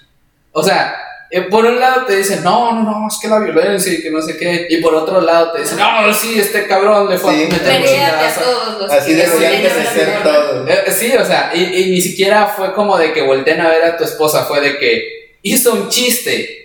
[0.52, 0.96] O sea,
[1.42, 4.22] por un lado te dicen, no, no, no, es que la violencia y que no
[4.22, 4.68] sé qué.
[4.70, 7.44] Y por otro lado te dicen, no, sí, este cabrón le fue Sí.
[7.44, 8.42] a meter a chingazo".
[8.42, 10.70] todos los Así deberían de ser todos.
[10.70, 13.84] Eh, sí, o sea, y, y ni siquiera fue como de que volteen a ver
[13.84, 16.60] a tu esposa, fue de que hizo un chiste.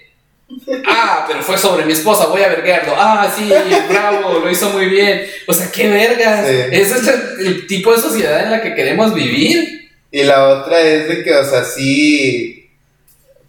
[0.86, 2.94] Ah, pero fue sobre mi esposa, voy a verguearlo.
[2.96, 3.50] Ah, sí,
[3.88, 5.26] bravo, lo hizo muy bien.
[5.46, 6.46] O sea, qué vergas.
[6.46, 6.54] Sí.
[6.72, 9.90] Ese es el, el tipo de sociedad en la que queremos vivir.
[10.10, 12.57] Y la otra es de que, o sea, sí.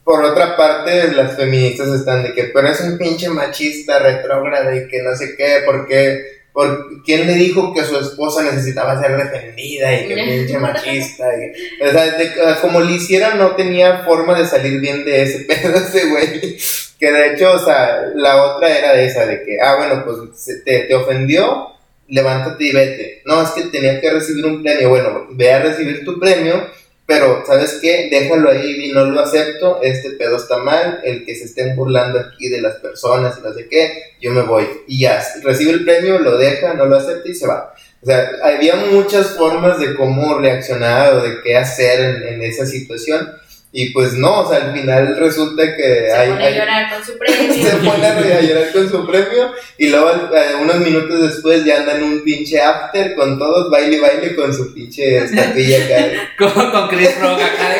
[0.10, 4.88] Por otra parte, las feministas están de que, pero es un pinche machista, retrógrado y
[4.88, 6.40] que no sé qué, porque.
[6.52, 11.26] ¿Por quién le dijo que su esposa necesitaba ser defendida y que pinche machista?
[11.38, 15.40] Y- o sea, de- como le hicieran, no tenía forma de salir bien de ese
[15.48, 16.58] pedo ese güey.
[17.00, 20.64] Que de hecho, o sea, la otra era de esa, de que, ah, bueno, pues
[20.66, 21.68] te, te ofendió,
[22.08, 23.22] levántate y vete.
[23.26, 24.90] No, es que tenía que recibir un premio.
[24.90, 26.66] Bueno, ve a recibir tu premio,
[27.10, 28.08] pero ¿sabes qué?
[28.12, 29.80] Déjalo ahí no lo acepto.
[29.82, 31.02] Este pedo está mal.
[31.04, 34.44] El que se estén burlando aquí de las personas y no sé qué, yo me
[34.44, 34.68] voy.
[34.88, 37.74] Y ya, recibe el premio, lo deja, no lo acepta y se va.
[38.04, 42.68] O sea, había muchas formas de cómo reaccionar o de qué hacer en, en esa
[42.68, 43.28] situación.
[43.72, 47.06] Y pues no, o sea, al final resulta que Se hay, pone a llorar con
[47.06, 47.92] su se premio.
[47.92, 52.24] pone a llorar con su premio y luego eh, unos minutos después ya andan un
[52.24, 56.30] pinche after con todos, baile y baile con su pinche estatuilla acá.
[56.38, 57.80] Como con Chris Rock acá de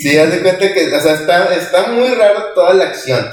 [0.00, 3.28] Sí, de cuenta que, o sea, está, está muy raro toda la acción.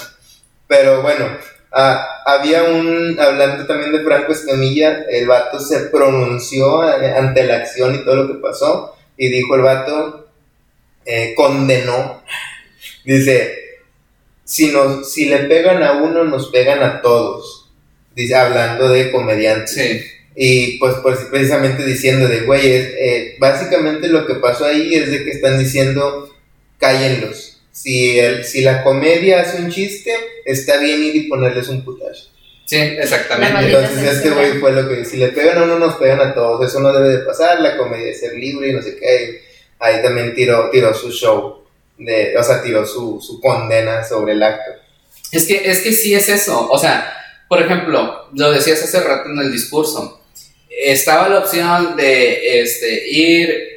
[0.68, 1.38] Pero bueno,
[1.72, 7.58] ah, había un, hablando también de Franco Escamilla, el vato se pronunció eh, ante la
[7.58, 8.96] acción y todo lo que pasó.
[9.18, 10.28] Y dijo el vato,
[11.06, 12.24] eh, condenó,
[13.04, 13.56] dice,
[14.44, 17.70] si, nos, si le pegan a uno, nos pegan a todos.
[18.16, 19.72] Dice, hablando de comediantes.
[19.72, 20.02] Sí.
[20.42, 25.26] Y pues, pues precisamente diciendo de, güey, eh, básicamente lo que pasó ahí es de
[25.26, 26.34] que están diciendo,
[26.78, 27.59] cállenlos.
[27.82, 30.14] Si, el, si la comedia hace un chiste,
[30.44, 32.30] está bien ir y ponerles un putazo.
[32.66, 33.68] Sí, exactamente.
[33.68, 34.36] Entonces este censura.
[34.36, 36.68] güey fue lo que, si le pegan a uno, nos pegan a todos.
[36.68, 39.44] Eso no debe de pasar, la comedia es ser libre y no sé qué.
[39.80, 41.64] Ahí también tiró, tiró su show,
[41.98, 44.72] de, o sea, tiró su, su condena sobre el acto.
[45.32, 46.70] Es que, es que sí es eso.
[46.70, 47.14] O sea,
[47.48, 50.22] por ejemplo, lo decías hace rato en el discurso.
[50.70, 53.69] Estaba la opción de este, ir,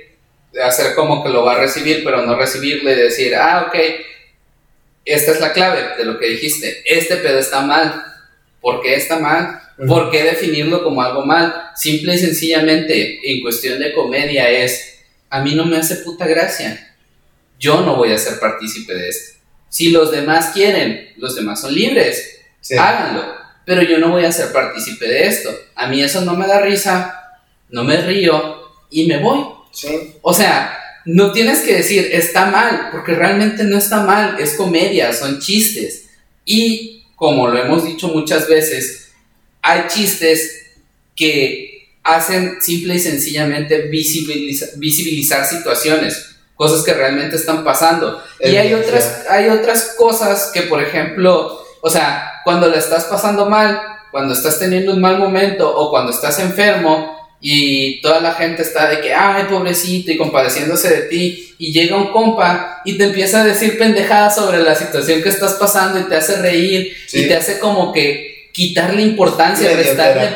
[0.62, 3.74] hacer como que lo va a recibir, pero no recibirle y decir, ah, ok,
[5.05, 6.82] esta es la clave de lo que dijiste.
[6.86, 8.05] Este pedo está mal.
[8.61, 9.61] ¿Por qué está mal?
[9.88, 11.70] ¿Por qué definirlo como algo mal?
[11.74, 15.00] Simple y sencillamente, en cuestión de comedia, es,
[15.30, 16.94] a mí no me hace puta gracia.
[17.59, 19.38] Yo no voy a ser partícipe de esto.
[19.68, 22.76] Si los demás quieren, los demás son libres, Sí.
[22.76, 23.24] háganlo.
[23.64, 25.50] Pero yo no voy a ser partícipe de esto.
[25.74, 27.40] A mí eso no me da risa,
[27.70, 29.44] no me río y me voy.
[29.72, 30.14] Sí.
[30.22, 35.12] O sea, no tienes que decir está mal, porque realmente no está mal, es comedia,
[35.12, 36.04] son chistes.
[36.44, 39.10] Y como lo hemos dicho muchas veces,
[39.62, 40.66] hay chistes
[41.16, 48.22] que hacen simple y sencillamente visibiliza- visibilizar situaciones, cosas que realmente están pasando.
[48.40, 53.48] Y hay otras, hay otras cosas que, por ejemplo, o sea, cuando la estás pasando
[53.48, 58.62] mal, cuando estás teniendo un mal momento o cuando estás enfermo, y toda la gente
[58.62, 63.05] está de que, ay, pobrecito, y compadeciéndose de ti, y llega un compa y te
[63.05, 67.24] empieza a decir pendejadas sobre la situación que estás pasando y te hace reír Sí.
[67.24, 70.28] y te hace como que quitarle importancia, Medio restarle,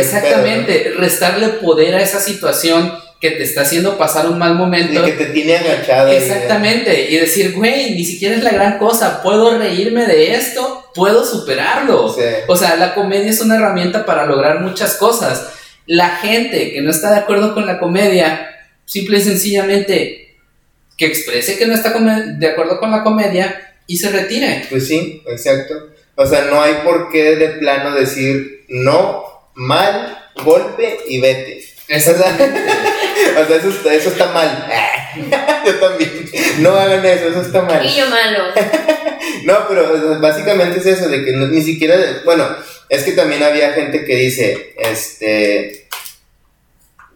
[0.00, 5.04] exactamente, restarle poder a esa situación que te está haciendo pasar un mal Y momento.
[5.04, 6.10] que te tiene agachado.
[6.10, 11.24] Exactamente, y decir, güey, ni siquiera es la gran cosa, puedo reírme de esto, puedo
[11.24, 12.08] superarlo.
[12.14, 12.22] Sí.
[12.46, 15.48] O sea, la comedia es una herramienta para lograr muchas cosas.
[15.92, 18.48] La gente que no está de acuerdo con la comedia,
[18.84, 20.36] simple y sencillamente
[20.96, 24.66] que exprese que no está de acuerdo con la comedia y se retire.
[24.70, 25.88] Pues sí, exacto.
[26.14, 29.24] O sea, no hay por qué de plano decir no,
[29.54, 31.64] mal, golpe y vete.
[31.92, 34.68] O sea, o sea, eso, está, eso está mal.
[35.66, 36.30] Yo también.
[36.60, 37.84] No hagan eso, eso está mal.
[37.84, 38.44] Niño malo.
[39.44, 42.46] No, pero o sea, básicamente es eso, de que no- ni siquiera, bueno,
[42.88, 45.79] es que también había gente que dice, este,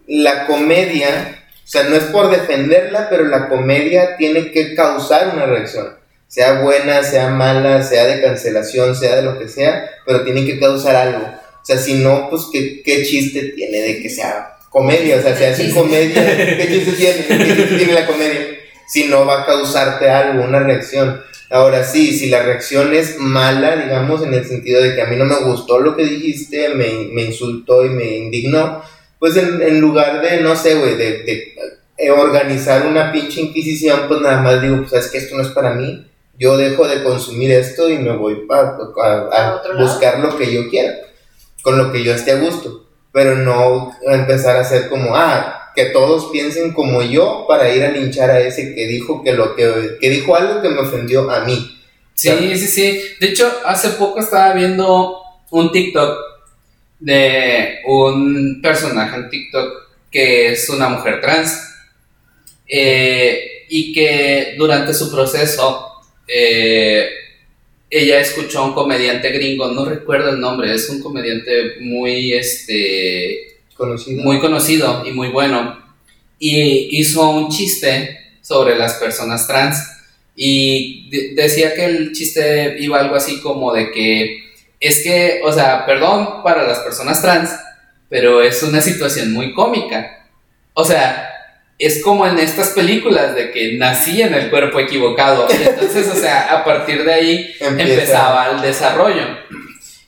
[0.06, 5.46] la comedia, o sea, no es por defenderla, pero la comedia tiene que causar una
[5.46, 5.94] reacción,
[6.28, 10.58] sea buena, sea mala, sea de cancelación, sea de lo que sea, pero tiene que
[10.58, 11.26] causar algo.
[11.64, 15.16] O sea, si no, pues, ¿qué, qué chiste tiene de que sea comedia?
[15.16, 17.26] O sea, si hace comedia, ¿qué chiste tiene?
[17.26, 18.58] ¿Qué chiste tiene la comedia?
[18.86, 21.22] Si no va a causarte algo, una reacción.
[21.48, 25.16] Ahora sí, si la reacción es mala, digamos, en el sentido de que a mí
[25.16, 28.82] no me gustó lo que dijiste, me, me insultó y me indignó,
[29.24, 31.54] pues en, en lugar de, no sé, güey, de, de,
[31.96, 35.48] eh, organizar una pinche inquisición, pues nada más digo, pues sabes que esto no es
[35.48, 36.06] para mí,
[36.38, 39.86] yo dejo de consumir esto y me voy pa- a, a ¿A otro lado?
[39.86, 40.92] buscar lo que yo quiera,
[41.62, 45.86] con lo que yo esté a gusto, pero no empezar a hacer como, ah, que
[45.86, 49.96] todos piensen como yo para ir a linchar a ese que dijo que lo que,
[50.00, 51.80] que dijo algo que me ofendió a mí.
[52.12, 53.00] Sí, sí, sí.
[53.20, 55.16] De hecho, hace poco estaba viendo
[55.50, 56.33] un TikTok
[57.00, 59.72] de un personaje en TikTok
[60.10, 61.58] que es una mujer trans
[62.66, 65.86] eh, y que durante su proceso
[66.26, 67.08] eh,
[67.90, 73.58] ella escuchó a un comediante gringo, no recuerdo el nombre, es un comediante muy, este,
[73.76, 74.22] Conocido.
[74.22, 75.78] muy conocido y muy bueno,
[76.38, 79.78] y hizo un chiste sobre las personas trans
[80.36, 84.43] y de- decía que el chiste iba algo así como de que
[84.80, 87.50] es que, o sea, perdón para las personas trans,
[88.08, 90.26] pero es una situación muy cómica.
[90.74, 91.30] O sea,
[91.78, 95.48] es como en estas películas de que nací en el cuerpo equivocado.
[95.50, 97.92] Entonces, o sea, a partir de ahí Empieza.
[97.92, 99.38] empezaba el desarrollo.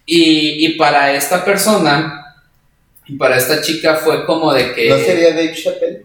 [0.04, 2.36] Y, y para esta persona,
[3.18, 4.88] para esta chica fue como de que...
[4.90, 6.02] ¿No sería Dave Chappelle?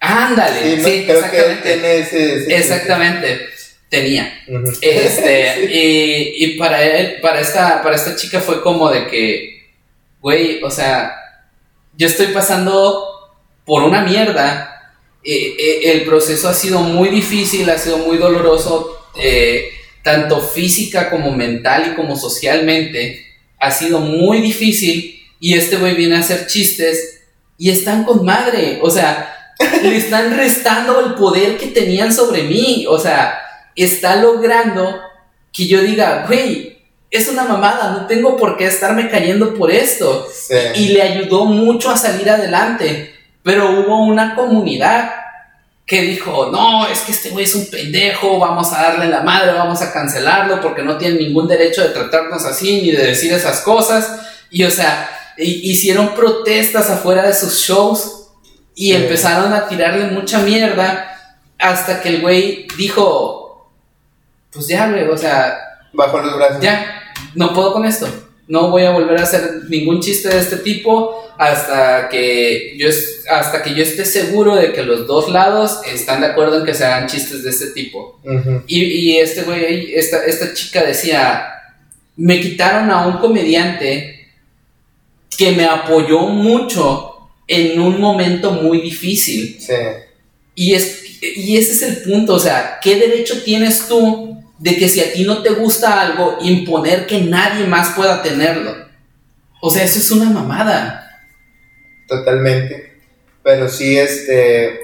[0.00, 1.62] Ándale, Sí, creo que él exactamente.
[1.72, 2.34] tiene ese...
[2.36, 3.48] ese- Exactamente.
[3.94, 4.42] Tenía.
[4.80, 9.66] Este, y, y para él, para esta, para esta chica fue como de que,
[10.20, 11.12] güey, o sea,
[11.96, 13.04] yo estoy pasando
[13.64, 14.70] por una mierda.
[15.22, 19.70] eh, eh, el proceso ha sido muy difícil, ha sido muy doloroso, eh,
[20.02, 23.24] tanto física como mental y como socialmente.
[23.58, 25.20] Ha sido muy difícil.
[25.40, 27.22] Y este güey viene a hacer chistes
[27.58, 28.78] y están con madre.
[28.82, 32.84] O sea, le están restando el poder que tenían sobre mí.
[32.88, 33.40] O sea,
[33.82, 35.00] está logrando
[35.52, 36.78] que yo diga, güey,
[37.10, 40.26] es una mamada, no tengo por qué estarme cayendo por esto.
[40.32, 40.54] Sí.
[40.74, 43.14] Y le ayudó mucho a salir adelante.
[43.42, 45.12] Pero hubo una comunidad
[45.86, 49.52] que dijo, no, es que este güey es un pendejo, vamos a darle la madre,
[49.52, 53.60] vamos a cancelarlo porque no tiene ningún derecho de tratarnos así ni de decir esas
[53.60, 54.10] cosas.
[54.50, 58.28] Y o sea, hi- hicieron protestas afuera de sus shows
[58.74, 58.94] y Sí.
[58.94, 61.10] empezaron a tirarle mucha mierda
[61.58, 63.43] hasta que el güey dijo,
[64.54, 65.58] pues ya, güey, o sea,
[65.92, 66.62] Bajo los brazos.
[66.62, 67.02] ya,
[67.34, 68.06] no puedo con esto.
[68.46, 72.88] No voy a volver a hacer ningún chiste de este tipo hasta que yo
[73.30, 76.74] hasta que yo esté seguro de que los dos lados están de acuerdo en que
[76.74, 78.20] se hagan chistes de este tipo.
[78.66, 81.46] Y, y este güey, esta, esta chica decía,
[82.16, 84.28] me quitaron a un comediante
[85.36, 89.56] que me apoyó mucho en un momento muy difícil.
[89.58, 89.72] Sí.
[90.54, 94.88] Y, es, y ese es el punto, o sea, ¿qué derecho tienes tú de que
[94.88, 98.74] si a ti no te gusta algo, imponer que nadie más pueda tenerlo?
[99.60, 101.20] O sea, eso es una mamada.
[102.08, 102.94] Totalmente.
[103.42, 104.80] Pero sí, este.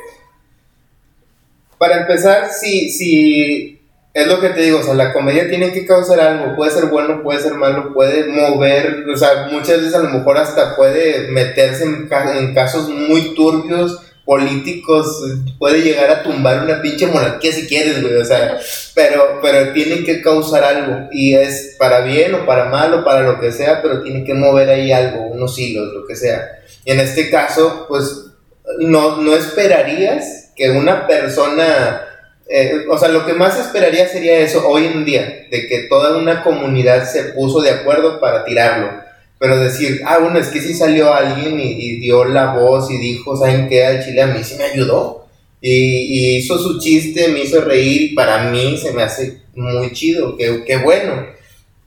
[1.79, 3.81] Para empezar, sí, sí.
[4.13, 6.57] Es lo que te digo, o sea, la comedia tiene que causar algo.
[6.57, 9.07] Puede ser bueno, puede ser malo, puede mover.
[9.09, 12.07] O sea, muchas veces a lo mejor hasta puede meterse en,
[12.37, 13.99] en casos muy turbios
[14.31, 15.25] políticos
[15.59, 18.61] puede llegar a tumbar una pinche monarquía si quieres, güey, o sea,
[18.95, 23.23] pero, pero tiene que causar algo, y es para bien o para mal o para
[23.23, 26.61] lo que sea, pero tiene que mover ahí algo, unos hilos, lo que sea.
[26.85, 28.27] Y en este caso, pues,
[28.79, 32.01] no, no esperarías que una persona,
[32.49, 36.17] eh, o sea, lo que más esperaría sería eso hoy en día, de que toda
[36.17, 39.10] una comunidad se puso de acuerdo para tirarlo
[39.41, 43.35] pero decir, ah, bueno, es que sí salió alguien y, dio la voz y dijo,
[43.35, 43.87] ¿saben qué?
[43.87, 45.25] Al chile a mí sí me ayudó.
[45.63, 50.63] Y, hizo su chiste, me hizo reír para mí se me hace muy chido, qué,
[50.67, 51.27] qué bueno.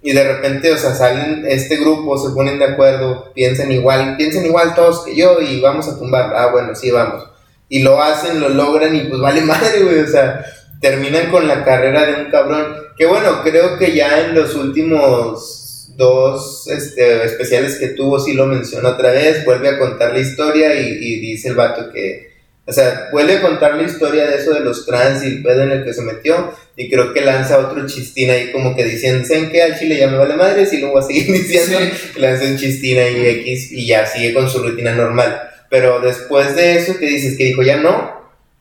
[0.01, 4.47] Y de repente, o sea, salen este grupo, se ponen de acuerdo, piensan igual, piensan
[4.47, 6.33] igual todos que yo y vamos a tumbar.
[6.35, 7.23] Ah, bueno, sí, vamos.
[7.69, 10.43] Y lo hacen, lo logran y pues vale madre, güey, o sea,
[10.81, 12.77] terminan con la carrera de un cabrón.
[12.97, 15.62] Que bueno, creo que ya en los últimos
[15.95, 20.75] dos este, especiales que tuvo, sí lo menciona otra vez, vuelve a contar la historia
[20.75, 22.31] y, dice el vato que,
[22.65, 25.63] o sea, vuelve a contar la historia de eso de los trans y el pedo
[25.63, 29.25] en el que se metió y creo que lanza otro chistín ahí como que diciendo,
[29.25, 29.61] ¿saben qué?
[29.61, 31.77] Al chile ya me vale madre, y luego voy a seguir diciendo,
[32.17, 35.49] lanza un chistín ahí X y ya sigue con su rutina normal.
[35.69, 38.13] Pero después de eso que dices que dijo, ya no,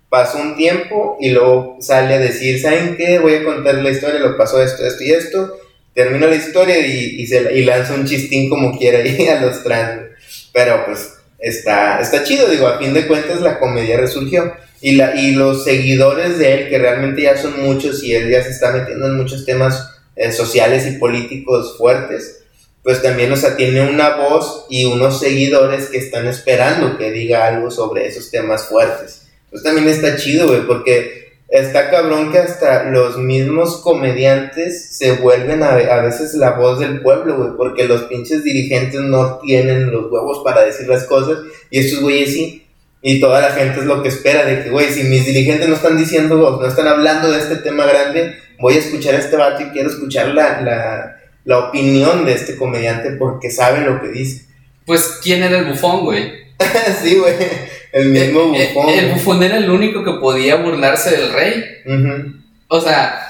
[0.09, 3.18] pasó un tiempo y luego sale a decir, ¿saben qué?
[3.18, 5.59] Voy a contar la historia, lo pasó esto, esto y esto
[5.95, 9.62] termina la historia y, y, se, y lanza un chistín como quiera ahí a los
[9.62, 10.11] trans.
[10.53, 14.55] Pero pues está, está chido, digo, a fin de cuentas la comedia resurgió.
[14.80, 18.43] Y, la, y los seguidores de él, que realmente ya son muchos y él ya
[18.43, 22.43] se está metiendo en muchos temas eh, sociales y políticos fuertes,
[22.82, 27.47] pues también, o sea, tiene una voz y unos seguidores que están esperando que diga
[27.47, 29.22] algo sobre esos temas fuertes.
[29.51, 31.22] Pues también está chido, güey, porque
[31.53, 37.03] está cabrón que hasta los mismos comediantes se vuelven a, a veces la voz del
[37.03, 41.40] pueblo, güey, porque los pinches dirigentes no tienen los huevos para decir las cosas
[41.70, 42.66] y estos güeyes sí.
[43.03, 45.74] Y toda la gente es lo que espera de que, güey, si mis dirigentes no
[45.74, 49.62] están diciendo, no están hablando de este tema grande, voy a escuchar a este vato
[49.62, 54.46] y quiero escuchar la, la, la opinión de este comediante porque sabe lo que dice.
[54.86, 56.32] Pues, ¿quién era el bufón, güey?
[57.03, 57.34] sí, güey.
[57.93, 58.88] El mismo eh, eh, bufón.
[58.90, 61.64] El, bufón era el único que podía burlarse del rey.
[62.68, 63.20] O sea,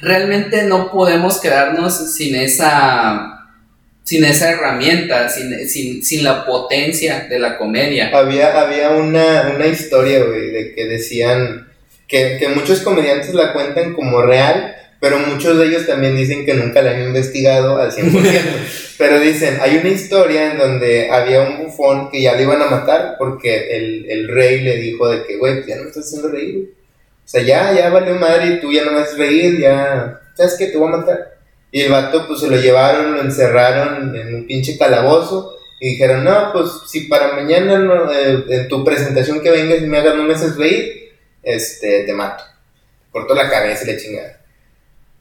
[0.00, 3.36] realmente no podemos quedarnos sin esa
[4.04, 8.10] sin esa herramienta, sin, sin, sin, la potencia de la comedia.
[8.12, 11.68] Había, había una, una historia, güey, de que decían
[12.08, 16.54] que, que, muchos comediantes la cuentan como real, pero muchos de ellos también dicen que
[16.54, 18.40] nunca la han investigado al 100%.
[18.98, 22.66] pero dicen, hay una historia en donde había un bufón que ya le iban a
[22.66, 26.28] matar porque el, el rey le dijo de que, güey, ya no me estás haciendo
[26.28, 26.74] reír.
[27.24, 30.56] O sea, ya, ya valió madre y tú ya no me haces reír, ya, ¿sabes
[30.58, 30.66] qué?
[30.66, 31.38] Te voy a matar.
[31.72, 35.56] Y el vato, pues se lo llevaron, lo encerraron en un pinche calabozo.
[35.80, 39.86] Y dijeron, no, pues si para mañana no, eh, en tu presentación que vengas y
[39.86, 42.44] me hagas no me haces reír, este, te mato.
[43.10, 44.39] Cortó la cabeza y le chingada.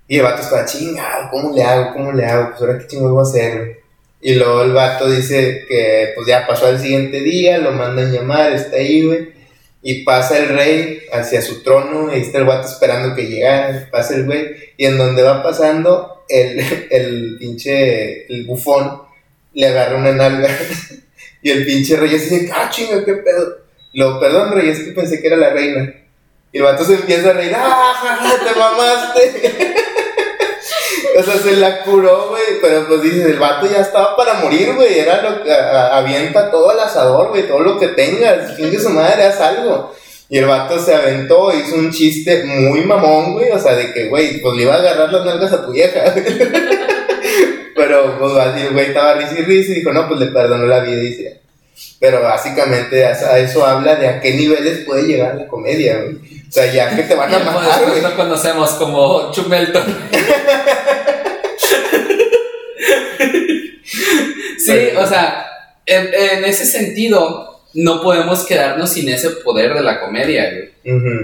[0.09, 1.93] Y el vato estaba chingado, ¿cómo le hago?
[1.93, 2.49] ¿Cómo le hago?
[2.49, 3.79] Pues ahora qué chingo voy a hacer,
[4.19, 8.51] Y luego el vato dice que pues ya pasó al siguiente día, lo mandan llamar,
[8.51, 9.29] está ahí, güey.
[9.83, 14.15] Y pasa el rey hacia su trono, y está el vato esperando que llegara, pasa
[14.15, 19.03] el güey, y en donde va pasando, el, el pinche, el bufón,
[19.53, 20.49] le agarra una nalga,
[21.43, 23.59] y el pinche rey dice, ah, chinga, qué pedo.
[23.93, 25.93] Lo, perdón, rey, es que pensé que era la reina.
[26.51, 29.75] Y el vato se empieza a reír, ¡ah, te mamaste!
[31.17, 32.59] O sea, se la curó, güey.
[32.61, 34.99] Pero pues dices, el vato ya estaba para morir, güey.
[34.99, 37.47] Era lo que avienta todo al asador, güey.
[37.47, 38.55] Todo lo que tengas.
[38.55, 39.93] Finge su madre, haz algo.
[40.29, 43.51] Y el vato se aventó, hizo un chiste muy mamón, güey.
[43.51, 46.13] O sea, de que, güey, pues le iba a agarrar las nalgas a tu vieja.
[47.75, 50.81] Pero, pues así, güey, estaba risa y risa y dijo, no, pues le perdonó la
[50.81, 51.39] vida y dice.
[51.99, 56.38] Pero básicamente a eso habla de a qué niveles puede llegar la comedia, güey.
[56.49, 58.01] O sea, ya que te van a matar, güey.
[58.01, 59.83] No conocemos como Chumelton.
[64.57, 65.45] sí, o sea,
[65.85, 70.49] en, ese sentido, no podemos quedarnos sin ese poder de la comedia,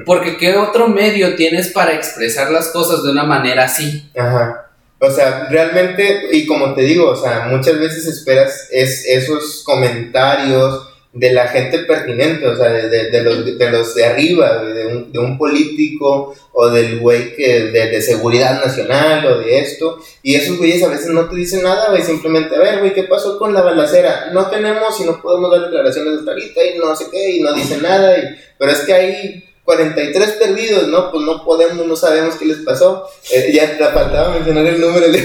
[0.05, 4.07] Porque ¿qué otro medio tienes para expresar las cosas de una manera así?
[4.15, 4.69] Ajá.
[4.99, 10.87] O sea, realmente, y como te digo, o sea, muchas veces esperas es, esos comentarios
[11.15, 15.13] de la gente pertinente, o sea, de, de, los, de los de arriba, de un,
[15.13, 20.57] de un político o del güey que de, seguridad nacional o de esto, y esos
[20.57, 23.53] güeyes a veces no te dicen nada, güey, simplemente, a ver, güey, ¿qué pasó con
[23.53, 24.31] la balacera?
[24.33, 27.53] No tenemos y no podemos dar declaraciones hasta ahorita y no sé qué, y no
[27.53, 31.11] dicen nada, y, pero es que hay 43 perdidos, ¿no?
[31.11, 35.07] Pues no podemos, no sabemos qué les pasó, eh, ya te faltaba mencionar el número.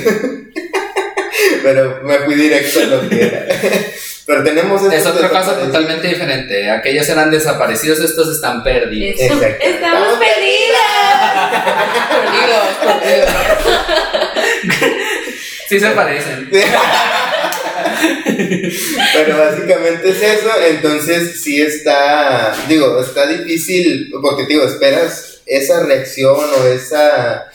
[1.62, 3.46] pero me fui directo a lo que era.
[4.26, 6.70] Pero tenemos Es otro caso totalmente diferente.
[6.70, 9.20] Aquellos eran desaparecidos, estos están perdidos.
[9.20, 9.64] Exacto.
[9.64, 11.50] Estamos perdidas.
[12.12, 12.64] Perdidos.
[15.68, 16.48] Sí se parecen.
[19.14, 25.84] Pero básicamente es eso, entonces sí está, digo, está difícil, porque te digo, esperas esa
[25.84, 27.50] reacción o esa,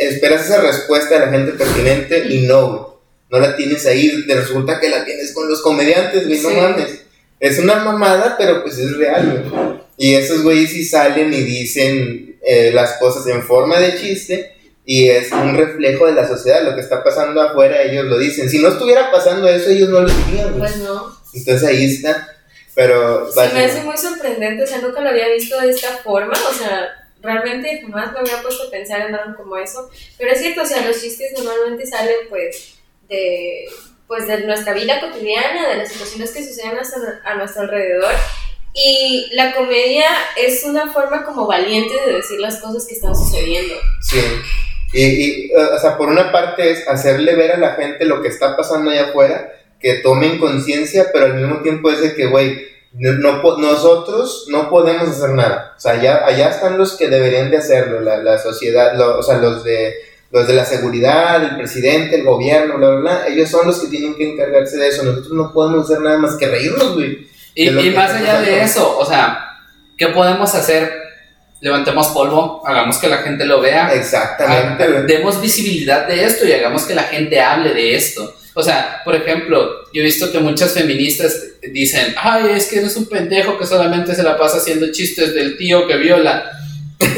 [0.00, 2.82] esperas esa respuesta de la gente pertinente y no, güey,
[3.30, 6.56] no la tienes ahí, te resulta que la tienes con los comediantes, güey, no Sí.
[6.56, 7.00] mames.
[7.38, 9.80] Es una mamada, pero pues es real, güey.
[9.96, 15.08] Y esos güeyes sí salen y dicen eh, las cosas en forma de chiste y
[15.08, 18.48] es un reflejo de la sociedad, lo que está pasando afuera, ellos lo dicen.
[18.48, 20.58] Si no estuviera pasando eso, ellos no lo dirían.
[20.58, 21.14] Pues no.
[21.34, 22.26] Entonces ahí está.
[22.74, 26.32] Pero Se me hace muy sorprendente, o sea, nunca lo había visto de esta forma,
[26.32, 26.88] o sea,
[27.20, 30.66] realmente jamás me había puesto a pensar en algo como eso, pero es cierto, o
[30.66, 32.74] sea, los chistes normalmente salen pues
[33.10, 33.66] de,
[34.06, 38.12] pues, de nuestra vida cotidiana, de las situaciones que suceden a a nuestro alrededor,
[38.72, 40.06] y la comedia
[40.36, 43.74] es una forma como valiente de decir las cosas que están sucediendo.
[44.02, 44.20] sí.
[44.92, 48.28] Y, y, o sea, por una parte es hacerle ver a la gente lo que
[48.28, 52.66] está pasando allá afuera, que tomen conciencia, pero al mismo tiempo es de que, güey,
[52.94, 55.74] no, no nosotros no podemos hacer nada.
[55.76, 59.22] O sea, allá, allá están los que deberían de hacerlo, la, la sociedad, lo- o
[59.22, 59.94] sea, los de,
[60.30, 63.26] los de la seguridad, el presidente, el gobierno, bla, bla, bla.
[63.28, 65.02] Ellos son los que tienen que encargarse de eso.
[65.02, 67.28] Nosotros no podemos hacer nada más que reírnos, güey.
[67.54, 69.58] Y, más allá de eso, o sea,
[69.98, 70.92] ¿qué podemos hacer?
[71.60, 76.84] Levantemos polvo, hagamos que la gente lo vea, Exactamente, demos visibilidad de esto y hagamos
[76.84, 78.34] que la gente hable de esto.
[78.54, 81.36] O sea, por ejemplo, yo he visto que muchas feministas
[81.70, 85.58] dicen, ay, es que eres un pendejo que solamente se la pasa haciendo chistes del
[85.58, 86.50] tío que viola.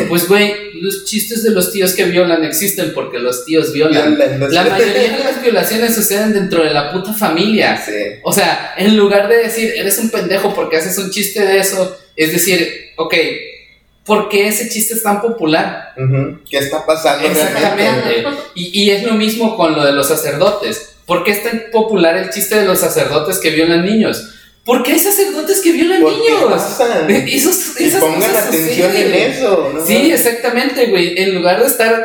[0.08, 4.18] Pues, güey, los chistes de los tíos que violan existen porque los tíos violan.
[4.50, 7.80] La mayoría de las violaciones suceden dentro de la puta familia.
[7.84, 7.92] Sí.
[8.22, 11.96] O sea, en lugar de decir, eres un pendejo porque haces un chiste de eso,
[12.16, 13.14] es decir, ok,
[14.04, 15.94] ¿por qué ese chiste es tan popular?
[16.48, 18.24] ¿Qué está pasando realmente?
[18.54, 20.90] Y, y es lo mismo con lo de los sacerdotes.
[21.06, 24.28] ¿Por qué es tan popular el chiste de los sacerdotes que violan niños?
[24.64, 26.62] ¿Por qué hay sacerdotes que violan ¿Por qué niños?
[27.28, 29.70] Esos, esas pongan cosas atención en eso.
[29.74, 29.84] ¿no?
[29.86, 31.20] Sí, exactamente, güey.
[31.20, 32.00] En lugar de estar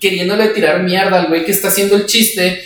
[0.00, 2.64] queriéndole tirar mierda al güey que está haciendo el chiste,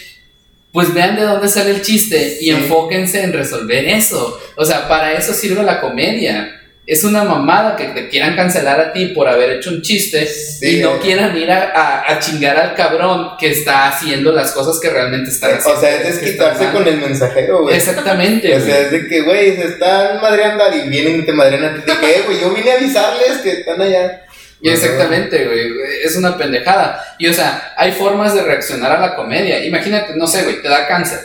[0.73, 2.51] pues vean de dónde sale el chiste y Sí.
[2.51, 4.41] enfóquense en resolver eso.
[4.57, 6.56] O sea, para eso sirve la comedia.
[6.87, 10.79] Es una mamada que te quieran cancelar a ti por haber hecho un chiste Sí.
[10.79, 14.79] y no quieran ir a, a- a chingar al cabrón que está haciendo las cosas
[14.81, 15.79] que realmente están haciendo.
[15.79, 17.77] O sea, es desquitarse con el mensajero, güey.
[17.77, 21.65] Exactamente, O sea, es de que, güey, se están madreando y vienen y te madrean
[21.65, 21.81] a ti.
[21.93, 24.23] De que, "Eh, güey, yo vine a avisarles que están allá.
[24.63, 25.73] Y Exactamente, güey.
[26.05, 27.03] Es una pendejada.
[27.19, 29.63] Y o sea, hay formas de reaccionar a la comedia.
[29.65, 31.19] Imagínate, no sé, güey, te da cáncer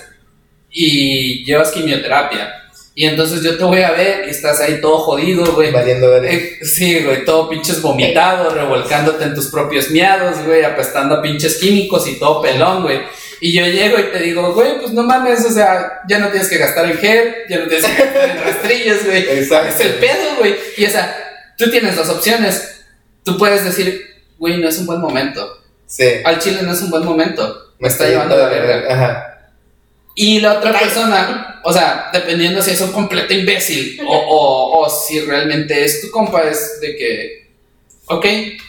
[0.69, 2.60] y llevas quimioterapia.
[2.93, 5.71] Y entonces yo te voy a ver y estás ahí todo jodido, güey.
[5.71, 6.25] Valiendo ver.
[6.25, 11.57] Eh, sí, güey, todo pinches vomitado, revolcándote en tus propios miados, güey, apestando a pinches
[11.57, 12.99] químicos y todo pelón, güey.
[13.39, 16.49] Y yo llego y te digo, güey, pues no mames, o sea, ya no tienes
[16.49, 19.17] que gastar en gel, ya no tienes que gastar en rastrillas, güey.
[19.39, 19.69] Exacto.
[19.69, 20.55] Es el pedo, güey.
[20.77, 21.15] Y o sea,
[21.57, 22.83] tú tienes dos opciones.
[23.23, 24.05] Tú puedes decir,
[24.37, 25.63] güey, no es un buen momento.
[25.85, 26.05] Sí.
[26.25, 27.73] Al chile no es un buen momento.
[27.79, 28.93] Me está llevando la verga.
[28.93, 29.30] Ajá.
[30.15, 30.85] Y la otra Ay.
[30.85, 36.01] persona, o sea, dependiendo si es un completo imbécil o, o, o si realmente es
[36.01, 37.51] tu compa, es de que,
[38.07, 38.25] ok,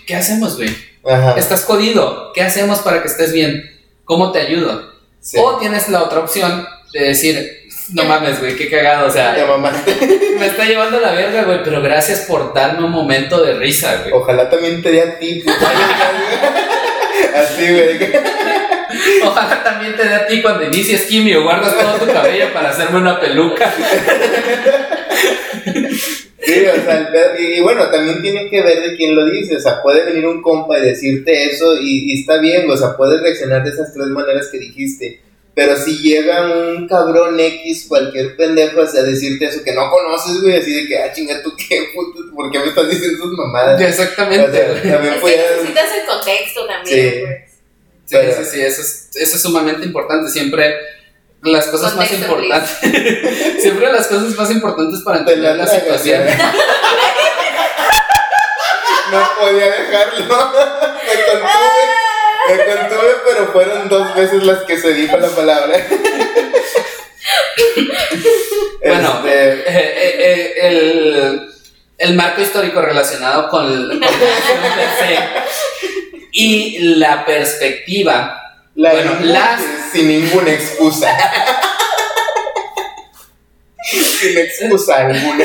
[0.07, 0.71] ¿qué hacemos, güey?
[1.05, 1.35] Ajá.
[1.37, 3.69] Estás jodido, ¿qué hacemos para que estés bien?
[4.05, 4.93] ¿Cómo te ayudo?
[5.21, 5.37] Sí.
[5.41, 7.63] O tienes la otra opción de decir,
[7.93, 9.97] no mames, güey, qué cagado, o Ya sea, mamaste.
[10.39, 14.13] me está llevando la verga, güey, pero gracias por darme un momento de risa, güey.
[14.13, 15.43] Ojalá también te dé a ti.
[17.37, 17.99] Así, güey.
[19.25, 22.99] Ojalá también te dé a ti cuando inicies quimio, guardas todo tu cabello para hacerme
[22.99, 23.73] una peluca.
[26.45, 29.61] Sí, o sea, y, y bueno, también tiene que ver de quién lo dice, o
[29.61, 33.21] sea, puede venir un compa y decirte eso y, y está bien, o sea, puedes
[33.23, 35.21] reaccionar de esas tres maneras que dijiste,
[35.55, 39.89] pero si llega un cabrón X, cualquier pendejo, o sea, a decirte eso que no
[39.89, 42.19] conoces, güey, así de que, ah, chinga, ¿tú qué, puto?
[42.35, 43.81] ¿Por qué me estás diciendo esas mamadas?
[43.81, 47.21] Exactamente, O sea, también Es fue que necesitas el contexto también, Sí.
[47.21, 47.52] pues.
[48.13, 50.31] Sí, Pero- sí, sí, eso es, eso es sumamente importante.
[50.31, 50.77] Siempre
[51.43, 52.71] las cosas más importantes.
[53.63, 56.27] siempre las cosas más importantes para Te entender la situación.
[56.27, 56.53] ya.
[59.11, 60.53] No podía dejarlo.
[61.03, 61.85] Me contuve,
[62.49, 65.77] me contuve, pero fueron dos veces las que se dijo la palabra.
[68.85, 71.53] Bueno, Este, eh, eh, eh, el,
[71.99, 74.09] el marco histórico relacionado con, con la
[74.99, 75.19] se
[76.33, 78.39] y la perspectiva.
[78.75, 79.61] la bueno, las-
[79.93, 81.15] sin ninguna excusa.
[83.85, 85.45] Sin excusa alguna.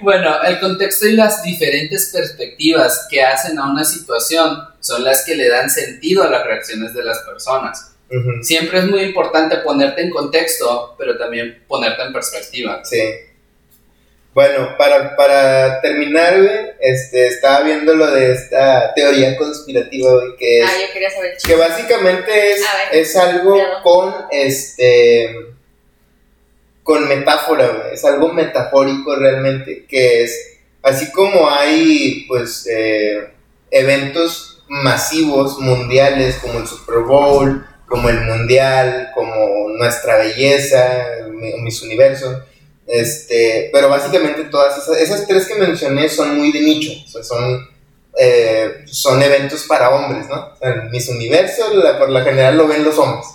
[0.00, 5.36] Bueno, el contexto y las diferentes perspectivas que hacen a una situación son las que
[5.36, 7.92] le dan sentido a las reacciones de las personas.
[8.42, 12.84] Siempre es muy importante ponerte en contexto, pero también ponerte en perspectiva.
[12.84, 13.00] Sí.
[14.34, 20.60] Bueno, para, para terminar, güey, este, estaba viendo lo de esta teoría conspirativa, güey, que
[20.60, 21.36] es Ah, yo quería saber.
[21.44, 25.36] que básicamente es, es algo con este
[26.82, 33.28] con metáfora, güey, es algo metafórico realmente, que es así como hay pues eh,
[33.70, 41.82] eventos masivos mundiales como el Super Bowl, como el Mundial, como Nuestra Belleza, Mi- Miss
[41.82, 42.42] Universo,
[42.92, 47.22] este, pero básicamente todas esas, esas tres que mencioné son muy de nicho, o sea,
[47.22, 47.68] son
[48.18, 50.50] eh, son eventos para hombres, ¿no?
[50.52, 53.26] O sea, Miss Universo, la- por la general lo ven los hombres.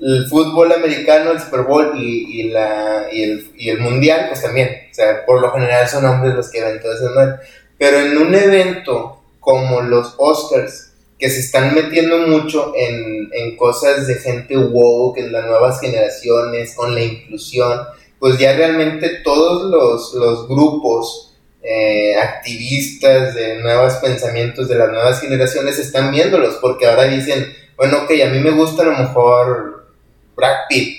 [0.00, 4.40] El fútbol americano, el Super Bowl y, y la, y, el, y el Mundial, pues
[4.42, 4.70] también.
[4.90, 7.36] O sea, por lo general son hombres los que ven todo eso, ¿no?
[7.78, 14.06] Pero en un evento como los Oscars, que se están metiendo mucho en, en cosas
[14.06, 17.80] de gente woke, en las nuevas generaciones, con la inclusión,
[18.24, 25.20] pues ya realmente todos los, los grupos eh, activistas de nuevos pensamientos de las nuevas
[25.20, 29.92] generaciones están viéndolos, porque ahora dicen, bueno, ok, a mí me gusta a lo mejor
[30.34, 30.96] Brad Pitt,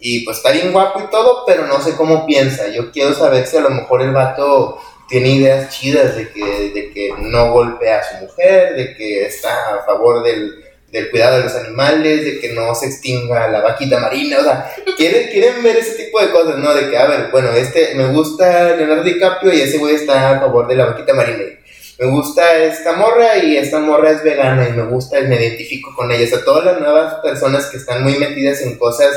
[0.00, 3.46] y pues está bien guapo y todo, pero no sé cómo piensa, yo quiero saber
[3.46, 4.76] si a lo mejor el vato
[5.08, 9.76] tiene ideas chidas de que, de que no golpea a su mujer, de que está
[9.76, 10.65] a favor del,
[10.96, 14.72] del cuidado de los animales, de que no se extinga la vaquita marina, o sea,
[14.96, 16.74] quieren, quieren ver ese tipo de cosas, ¿no?
[16.74, 20.40] De que, a ver, bueno, este, me gusta Leonardo DiCaprio y ese güey está a
[20.40, 21.44] favor de la vaquita marina.
[21.98, 25.94] Me gusta esta morra y esta morra es vegana y me gusta y me identifico
[25.94, 26.24] con ella.
[26.24, 29.10] O sea, todas las nuevas personas que están muy metidas en cosas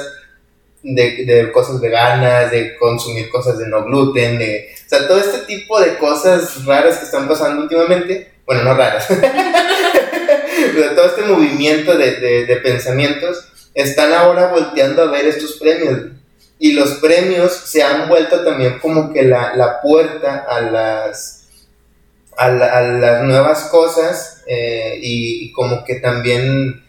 [0.81, 4.69] de, de cosas veganas, de consumir cosas de no gluten, de...
[4.85, 9.07] O sea, todo este tipo de cosas raras que están pasando últimamente, bueno, no raras,
[10.95, 16.11] todo este movimiento de, de, pensamientos están ahora volteando a ver estos premios.
[16.57, 21.45] Y los premios se han vuelto también como que la, la puerta a las,
[22.37, 26.83] a, la- a las nuevas cosas eh, y, como que también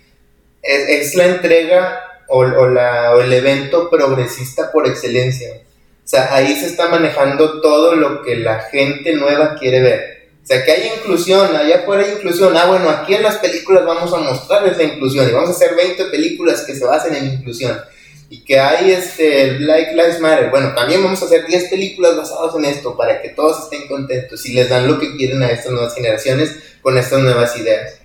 [0.63, 5.51] es, la entrega o, o la, o el evento progresista por excelencia.
[6.05, 10.20] O sea, ahí se está manejando todo lo que la gente nueva quiere ver.
[10.43, 12.57] O sea, que hay inclusión, allá afuera hay inclusión.
[12.57, 15.77] Ah, bueno, aquí en las películas vamos a mostrarles la inclusión y vamos a hacer
[15.77, 17.79] 20 películas que se basen en inclusión.
[18.29, 20.51] Y que hay este Black Lives Matter.
[20.51, 24.45] Bueno, también vamos a hacer 10 películas basadas en esto para que todos estén contentos
[24.47, 28.01] y les dan lo que quieren a estas nuevas generaciones con estas nuevas ideas.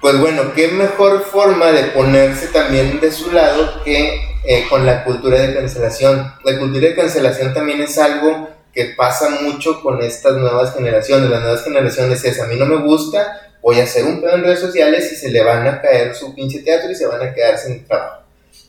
[0.00, 5.04] Pues bueno, qué mejor forma de ponerse también de su lado que eh, con la
[5.04, 6.34] cultura de cancelación.
[6.42, 11.30] La cultura de cancelación también es algo que pasa mucho con estas nuevas generaciones.
[11.30, 14.44] Las nuevas generaciones es, a mí no me gusta, voy a hacer un pedo en
[14.44, 17.34] redes sociales y se le van a caer su pinche teatro y se van a
[17.34, 18.22] quedar sin trabajo.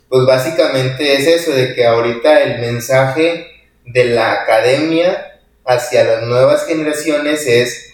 [0.10, 3.48] Pues básicamente es eso, de que ahorita el mensaje
[3.86, 7.94] de la academia hacia las nuevas generaciones es,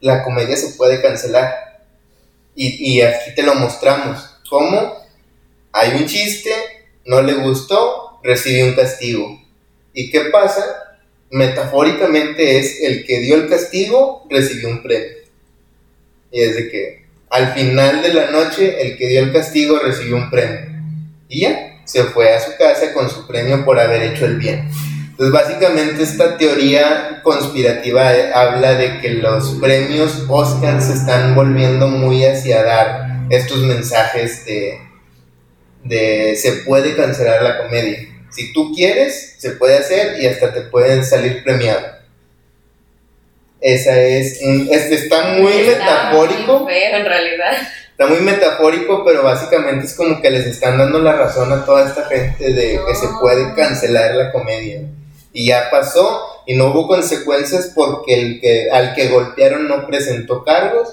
[0.00, 1.82] la comedia se puede cancelar.
[2.54, 4.38] Y, y aquí te lo mostramos.
[4.48, 5.04] ¿Cómo?
[5.72, 6.52] Hay un chiste,
[7.04, 9.40] no le gustó, recibe un castigo.
[9.92, 10.85] ¿Y qué pasa?
[11.30, 15.16] Metafóricamente es el que dio el castigo, recibió un premio.
[16.30, 20.16] Y es de que al final de la noche, el que dio el castigo recibió
[20.16, 20.60] un premio.
[21.28, 24.68] Y ya, se fue a su casa con su premio por haber hecho el bien.
[25.10, 32.24] Entonces, básicamente esta teoría conspirativa habla de que los premios Oscar se están volviendo muy
[32.24, 34.78] hacia dar estos mensajes de,
[35.84, 38.15] de se puede cancelar la comedia.
[38.36, 41.80] Si tú quieres, se puede hacer y hasta te pueden salir premiado.
[43.60, 46.58] Esa es, un- es- está muy Está metafórico.
[46.60, 47.52] muy feo, en realidad.
[47.92, 51.86] Está muy metafórico, pero básicamente es como que les están dando la razón a toda
[51.88, 54.82] esta gente de que se puede cancelar la comedia.
[55.32, 60.44] Y ya pasó y no hubo consecuencias porque el que al que golpearon no presentó
[60.44, 60.88] cargos.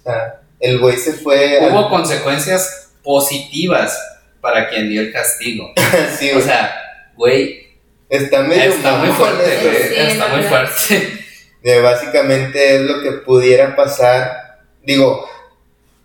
[0.00, 3.98] O sea, el güey se fue al- Hubo consecuencias positivas
[4.40, 5.72] para quien dio el castigo.
[6.18, 6.74] Sí, O sea,
[7.16, 7.66] güey,
[8.08, 9.68] está medio está muy fuerte, eso.
[9.68, 9.82] güey.
[9.88, 10.48] Sí, Está muy verdad.
[10.68, 11.18] fuerte.
[11.62, 14.60] De básicamente es lo que pudiera pasar.
[14.82, 15.28] Digo,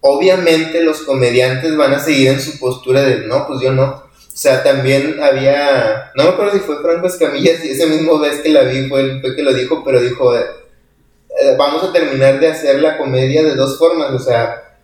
[0.01, 3.83] obviamente los comediantes van a seguir en su postura de no, pues yo no.
[3.85, 8.39] O sea, también había, no me acuerdo si fue Franco Escamilla, si ese mismo vez
[8.41, 10.43] que la vi fue el fue que lo dijo, pero dijo, eh,
[11.39, 14.75] eh, vamos a terminar de hacer la comedia de dos formas, o sea,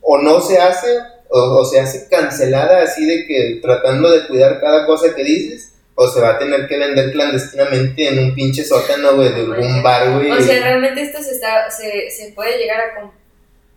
[0.00, 0.88] o no se hace
[1.30, 5.72] o, o se hace cancelada así de que tratando de cuidar cada cosa que dices,
[5.94, 9.82] o se va a tener que vender clandestinamente en un pinche sótano, güey, de algún
[9.82, 10.30] bar, güey.
[10.30, 13.12] O sea, realmente esto se, está, se, se puede llegar a, con-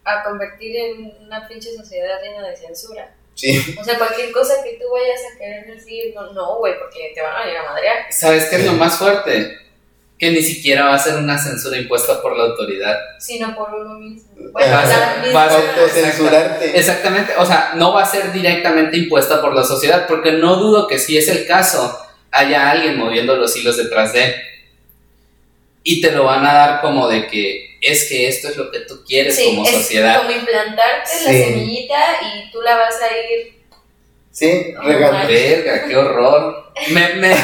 [0.03, 3.13] a convertir en una pinche sociedad llena de censura.
[3.35, 7.13] Sí, O sea, cualquier cosa que tú vayas a querer decir, no, no, güey, porque
[7.15, 7.97] te van a ir a madrear.
[8.11, 9.57] ¿Sabes qué es lo más fuerte?
[10.19, 12.97] Que ni siquiera va a ser una censura impuesta por la autoridad.
[13.19, 14.29] Sino por uno mismo.
[14.51, 15.15] Bueno, Ajá.
[15.17, 16.77] la misma- Va a ser- autocensurarte.
[16.77, 20.87] Exactamente, o sea, no va a ser directamente impuesta por la sociedad, porque no dudo
[20.87, 21.97] que si es el caso,
[22.31, 24.35] haya alguien moviendo los hilos detrás de él.
[25.83, 28.79] Y te lo van a dar como de que es que esto es lo que
[28.81, 30.17] tú quieres Sí, como es sociedad.
[30.17, 31.43] como implantarte la Sí.
[31.45, 31.97] semillita
[32.35, 33.53] y tú la vas a ir.
[34.31, 35.27] Sí, man.
[35.27, 36.71] Verga, qué horror.
[36.91, 37.35] Me, me-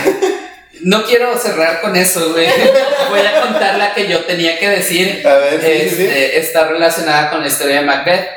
[0.82, 2.47] no quiero cerrar con eso, güey.
[3.09, 5.26] Voy a contar la que yo tenía que decir.
[5.28, 6.03] A ver, sí, sí, sí.
[6.05, 8.28] Este, está relacionada con la historia de Macbeth.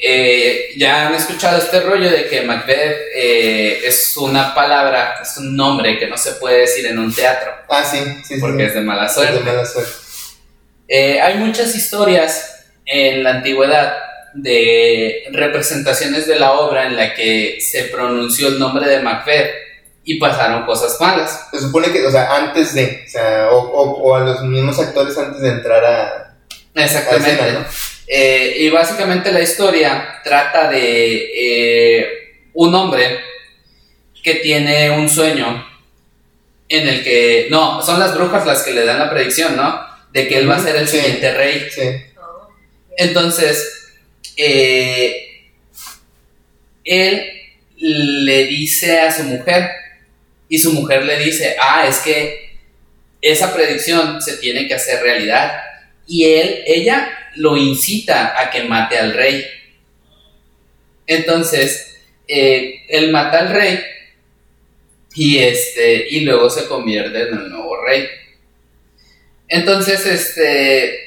[0.00, 5.56] Eh, ya han escuchado este rollo de que Macbeth eh, es una palabra, es un
[5.56, 8.68] nombre que no se puede decir en un teatro Ah, sí, sí, porque sí.
[8.68, 9.34] es de mala Es suerte.
[9.34, 9.90] de mala suerte.
[10.86, 13.96] Eh, hay muchas historias en la antigüedad
[14.34, 19.50] de representaciones de la obra en la que se pronunció el nombre de Macbeth
[20.10, 21.48] y pasaron cosas malas.
[21.50, 24.78] Se supone que, o sea, antes de, o sea, o, o, o a los mismos
[24.78, 26.34] actores antes de entrar a,
[26.74, 27.30] a Exactamente.
[27.32, 27.66] escena, ¿no?
[28.06, 32.08] Eh, y básicamente la historia trata de eh,
[32.54, 33.20] un hombre
[34.22, 35.66] que tiene un sueño
[36.70, 39.78] en el que, no, son las brujas las que le dan la predicción, ¿no?
[40.10, 40.96] De que él va a ser el Sí.
[41.00, 41.68] siguiente rey.
[41.70, 41.82] Sí.
[42.96, 43.90] Entonces,
[44.38, 45.50] eh,
[46.84, 47.30] él
[47.76, 49.70] le dice a su mujer
[50.48, 52.48] y su mujer le dice, ah, es que
[53.20, 55.60] esa predicción se tiene que hacer realidad.
[56.06, 59.44] Y él, ella lo incita a que mate al rey.
[61.06, 61.96] Entonces,
[62.26, 63.80] eh, él mata al rey
[65.14, 68.06] y, este, y luego se convierte en el nuevo rey.
[69.48, 70.98] Entonces, este,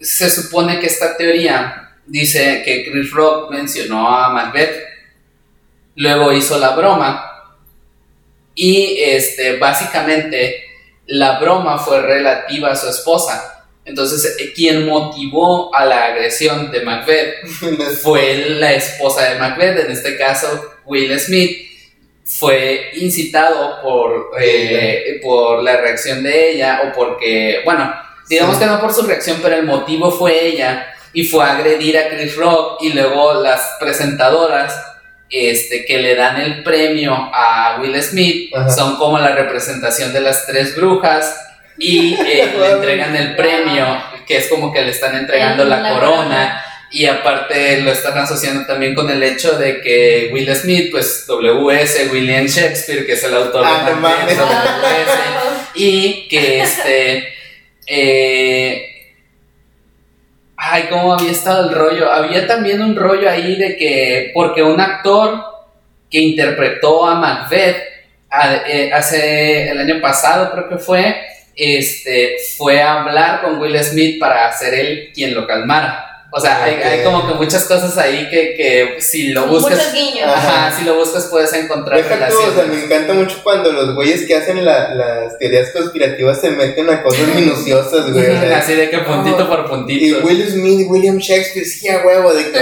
[0.00, 4.82] se supone que esta teoría dice que Chris Rock mencionó a Macbeth,
[5.96, 7.33] luego hizo la broma
[8.54, 10.64] y este, básicamente
[11.06, 13.50] la broma fue relativa a su esposa.
[13.84, 17.46] Entonces, eh, quien motivó a la agresión de Macbeth
[18.02, 21.68] fue la esposa de Macbeth, en este caso Will Smith,
[22.24, 27.94] fue incitado por, eh, por la reacción de ella o porque, bueno,
[28.28, 28.62] digamos Sí.
[28.62, 32.08] que no por su reacción, pero el motivo fue ella y fue a agredir a
[32.08, 34.74] Chris Rock y luego las presentadoras
[35.34, 38.70] este, que le dan el premio a Will Smith Ajá.
[38.70, 41.36] son como la representación de las tres brujas
[41.78, 43.84] y eh, le entregan el premio,
[44.26, 46.16] que es como que le están entregando la, La corona.
[46.16, 46.64] corona.
[46.90, 52.08] Y aparte lo están asociando también con el hecho de que Will Smith, pues W.S.
[52.12, 53.94] William Shakespeare, que es el autor Ah, de
[54.36, 54.42] no.
[54.44, 55.12] W.S.,
[55.74, 57.34] y que este.
[57.86, 58.93] eh,
[60.70, 62.10] ay, ¿cómo había estado el rollo?
[62.10, 64.30] Había también un rollo ahí de que.
[64.34, 65.44] Porque un actor
[66.10, 67.76] que interpretó a Macbeth
[68.66, 69.70] eh, hace.
[69.70, 71.26] el año pasado, creo que fue.
[71.56, 76.13] Este, fue a hablar con Will Smith para ser él quien lo calmara.
[76.36, 80.26] O sea, hay, como que muchas cosas ahí que, que si lo Muchos buscas, guiños.
[80.26, 82.68] ajá, si lo buscas puedes encontrar Deja tú, o sea, relaciones.
[82.76, 87.04] me encanta mucho cuando los güeyes que hacen la- las teorías conspirativas se meten a
[87.04, 88.26] cosas minuciosas, güey.
[88.36, 90.26] o sea, Así de que puntito por y puntito.
[90.26, 92.58] Will Smith y William Shakespeare, sí, a huevo, de que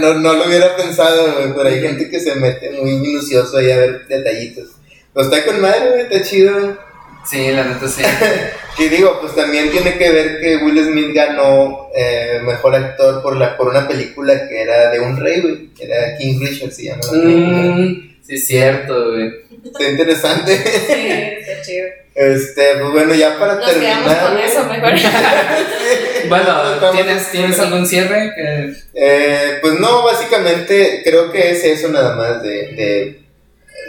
[0.00, 3.70] no, no lo hubiera pensado, güey, pero hay gente que se mete muy minucioso ahí
[3.70, 4.68] a ver detallitos.
[5.14, 6.87] Pues está con madre, güey, está chido, güey.
[7.30, 8.02] Sí, la neta sí.
[8.78, 13.36] Y digo, pues también tiene que ver que Will Smith ganó eh, mejor actor por
[13.36, 15.68] la por una película que era de un rey, güey.
[15.74, 17.18] que Era King Richard, se llama la.
[17.18, 19.32] Mm, sí, es cierto, güey.
[19.64, 20.56] Está interesante.
[20.56, 20.92] Sí,
[21.40, 21.86] está chido.
[22.14, 24.02] Este, pues bueno, ya para Nos terminar.
[24.04, 24.92] quedamos con eso mejor.
[26.28, 26.54] Bueno,
[26.92, 28.32] ¿tienes, ¿tienes algún cierre?
[28.36, 33.20] Que- Eh, pues no, básicamente creo que es eso nada más de, de-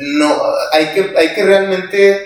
[0.02, 0.36] no
[0.72, 2.26] hay que hay que realmente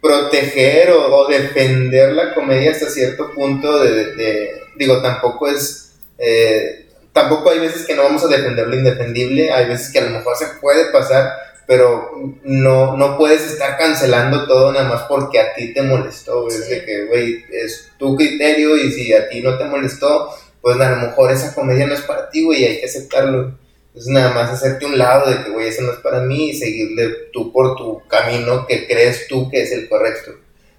[0.00, 5.92] proteger o, o defender la comedia hasta cierto punto de, de- de- digo tampoco es
[6.18, 10.04] eh, tampoco hay veces que no vamos a defender lo indefendible hay veces que a
[10.04, 11.32] lo mejor se puede pasar
[11.66, 12.12] pero
[12.44, 16.84] no no puedes estar cancelando todo nada más porque a ti te molestó es de
[16.84, 20.30] que güey es tu criterio y si a ti no te molestó
[20.60, 23.56] pues a lo mejor esa comedia no es para ti, güey, y hay que aceptarlo.
[23.98, 26.54] Entonces nada más hacerte un lado de que, güey, eso no es para mí y
[26.54, 30.30] seguirle tú por tu camino que crees tú que es el correcto.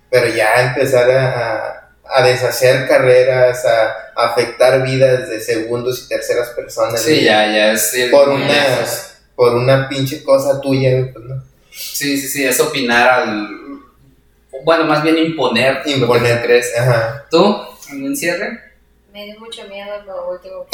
[0.09, 1.25] Pero ya empezar a,
[1.57, 7.01] a- a deshacer carreras, a, a afectar vidas de segundos y terceras personas.
[7.01, 8.55] Sí, ya, ya es Por una,
[9.35, 11.43] por una pinche cosa tuya, pues, ¿no?
[11.71, 13.49] Sí, sí, sí, es opinar al.
[14.63, 16.41] Bueno, más bien imponer, lo que Imponer.
[16.41, 16.71] crees.
[16.77, 17.25] Ajá.
[17.29, 17.57] ¿Tú?
[17.91, 18.59] ¿Un cierre?
[19.19, 20.65] Me dio mucho miedo lo último.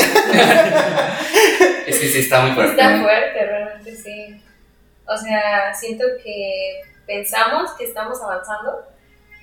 [1.87, 2.73] Es que sí, está muy fuerte.
[2.73, 4.39] Está fuerte, realmente sí.
[5.07, 8.85] O sea, siento que pensamos que estamos avanzando,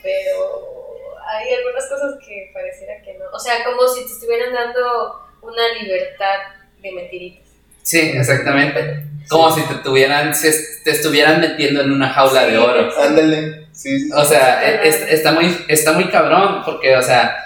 [0.04, 3.24] pero hay algunas cosas que pareciera que no.
[3.32, 6.38] O sea, como si te estuvieran dando una libertad
[6.80, 7.48] de mentiritas.
[7.82, 9.02] Sí, exactamente.
[9.28, 12.88] Como si te tuvieran, se- te estuvieran metiendo en una jaula de oro.
[13.00, 13.66] Ándale.
[13.72, 14.10] Sí, sí.
[14.14, 17.36] O sea, e- es- está muy, está muy cabrón, porque, o sea,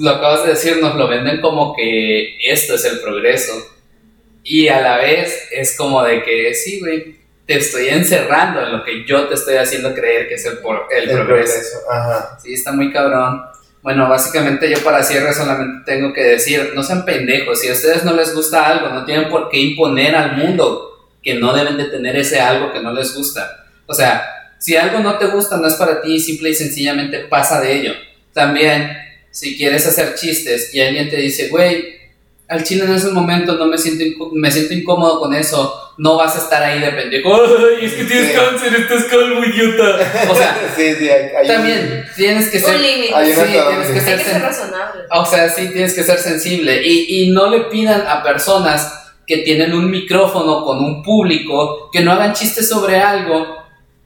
[0.00, 3.52] lo acabas de decir, nos lo venden como que esto es el progreso.
[4.42, 7.16] Y a la vez es como de que, sí, güey,
[7.46, 10.86] te estoy encerrando en lo que yo te estoy haciendo creer que es el, por-
[10.90, 11.52] el el progreso.
[11.52, 11.90] progreso.
[11.90, 12.38] Ajá.
[12.42, 13.42] Sí, está muy cabrón.
[13.82, 18.04] Bueno, básicamente yo para cierre solamente tengo que decir, no sean pendejos, si a ustedes
[18.04, 21.84] no les gusta algo, no tienen por qué imponer al mundo que no deben de
[21.84, 23.66] tener ese algo que no les gusta.
[23.86, 24.22] O sea,
[24.58, 27.92] si algo no te gusta, no es para ti, simple y sencillamente pasa de ello.
[28.34, 28.96] También,
[29.30, 32.00] si quieres hacer chistes y alguien te dice, güey,
[32.48, 36.34] al chile en ese momento no me siento, me siento incómodo con eso, no vas
[36.34, 38.36] a estar ahí de pendejo, ay, es que tienes Sí.
[38.36, 40.26] cáncer, estás calvo, idiota.
[40.28, 43.06] O sea, sí, sí, hay, hay un- también tienes que ser Un límite.
[43.24, 45.02] Sí, tienes que Hay ser razonable.
[45.12, 48.94] o sea, sí tienes que ser sensible y, y no le pidan a personas
[49.26, 53.58] que tienen un micrófono con un público que no hagan chistes sobre algo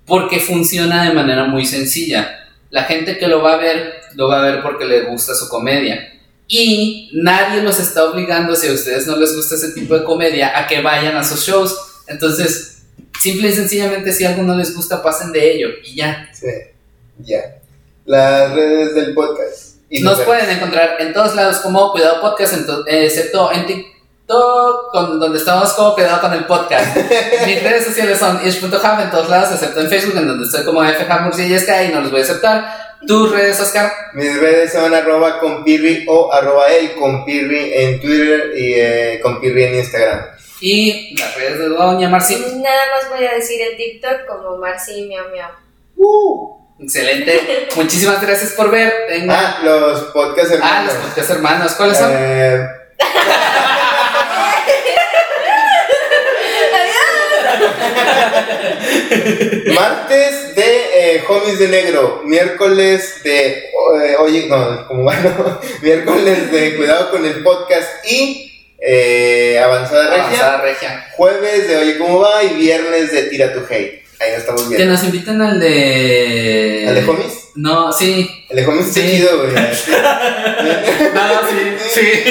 [0.05, 2.44] porque funciona de manera muy sencilla.
[2.75, 5.49] La gente que lo va a ver, lo va a ver porque le gusta su
[5.49, 6.13] comedia.
[6.49, 10.59] Y nadie los está obligando, si a ustedes no les gusta ese tipo de comedia,
[10.59, 11.73] a que vayan a sus shows.
[12.09, 12.83] Entonces,
[13.21, 16.29] simple y sencillamente, si algo no les gusta, pasen de ello y ya.
[16.33, 16.49] Sí,
[17.21, 17.59] ya.
[18.07, 19.77] Las redes del podcast.
[19.89, 22.55] Y Nos pueden encontrar en todos lados como Cuidado Podcast,
[22.89, 23.94] excepto en TikTok,
[24.27, 26.97] con- donde estamos como Cuidado con el Podcast.
[27.47, 30.83] Mis redes sociales son ish.hub en todos lados, excepto en Facebook, en donde estoy como
[30.83, 32.85] FHMurciellesca y no los voy a aceptar.
[33.07, 33.93] Tus redes, Oscar.
[34.15, 39.75] Mis redes son arroba compirri o arroba el compirri en Twitter y eh, compirri en
[39.75, 40.27] Instagram.
[40.61, 42.37] Y las redes de Doña Marci.
[42.37, 45.51] Nada más voy a decir en TikTok como Marci Miau Miau.
[46.81, 47.69] Excelente.
[47.77, 48.91] Muchísimas gracias por ver.
[49.09, 50.95] Tengan- Ah, los podcasts Ah, hermanos.
[50.95, 51.73] los podcast hermanos.
[51.75, 52.11] ¿Cuáles son?
[52.15, 52.67] Eh,
[59.75, 66.77] martes de eh, Homies de Negro, miércoles de eh, Oye, no, como bueno, miércoles de
[66.77, 71.07] Cuidado con el podcast y eh, Avanzada Regia, Avanzada Regia.
[71.17, 74.05] jueves de Oye cómo va y viernes de Tira tu Hate.
[74.21, 74.93] Ahí nos estamos Que viendo.
[74.95, 76.85] nos inviten al de.
[76.89, 77.44] ¿Al de Homies?
[77.57, 78.29] No, sí.
[78.49, 79.07] El de Homies está Sí.
[79.17, 79.55] chido, güey.
[81.15, 81.77] No, sí.
[81.95, 82.31] Sí.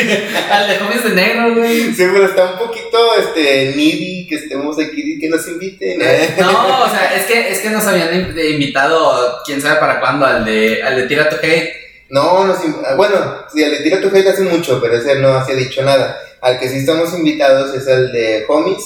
[0.51, 1.93] Al de Homies de Negro, güey.
[1.93, 6.01] Sí, pero está un poquito este, needy que estemos aquí y que nos inviten.
[6.01, 6.35] ¿eh?
[6.39, 10.43] No, o sea, es que, es que nos habían invitado, quién sabe para cuándo, al
[10.45, 11.73] de, al de Tira tu Hate.
[12.09, 13.15] No, nos, ah, bueno,
[13.53, 16.19] sí, al de Tira tu Hate hace mucho, pero ese no se ha dicho nada.
[16.41, 18.83] Al que sí estamos invitados es el de Homies,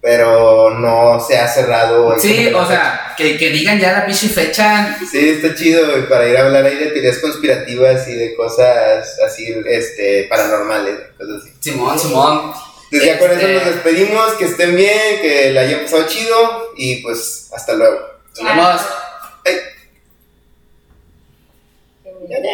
[0.00, 2.14] pero no se ha cerrado.
[2.14, 4.96] el Sí, o sea, que, que digan ya la pinche fecha.
[5.10, 9.18] Sí, está chido güey, para ir a hablar ahí de teorías conspirativas y de cosas
[9.26, 11.52] así, este, paranormales, cosas así.
[11.60, 12.52] Simón, Simón.
[12.92, 16.72] Entonces ya con eso Este- nos despedimos, que estén bien, que la hayan pasado chido
[16.76, 18.00] y pues hasta luego.
[18.40, 18.80] Nos vemos.
[22.02, 22.48] Qué miedo.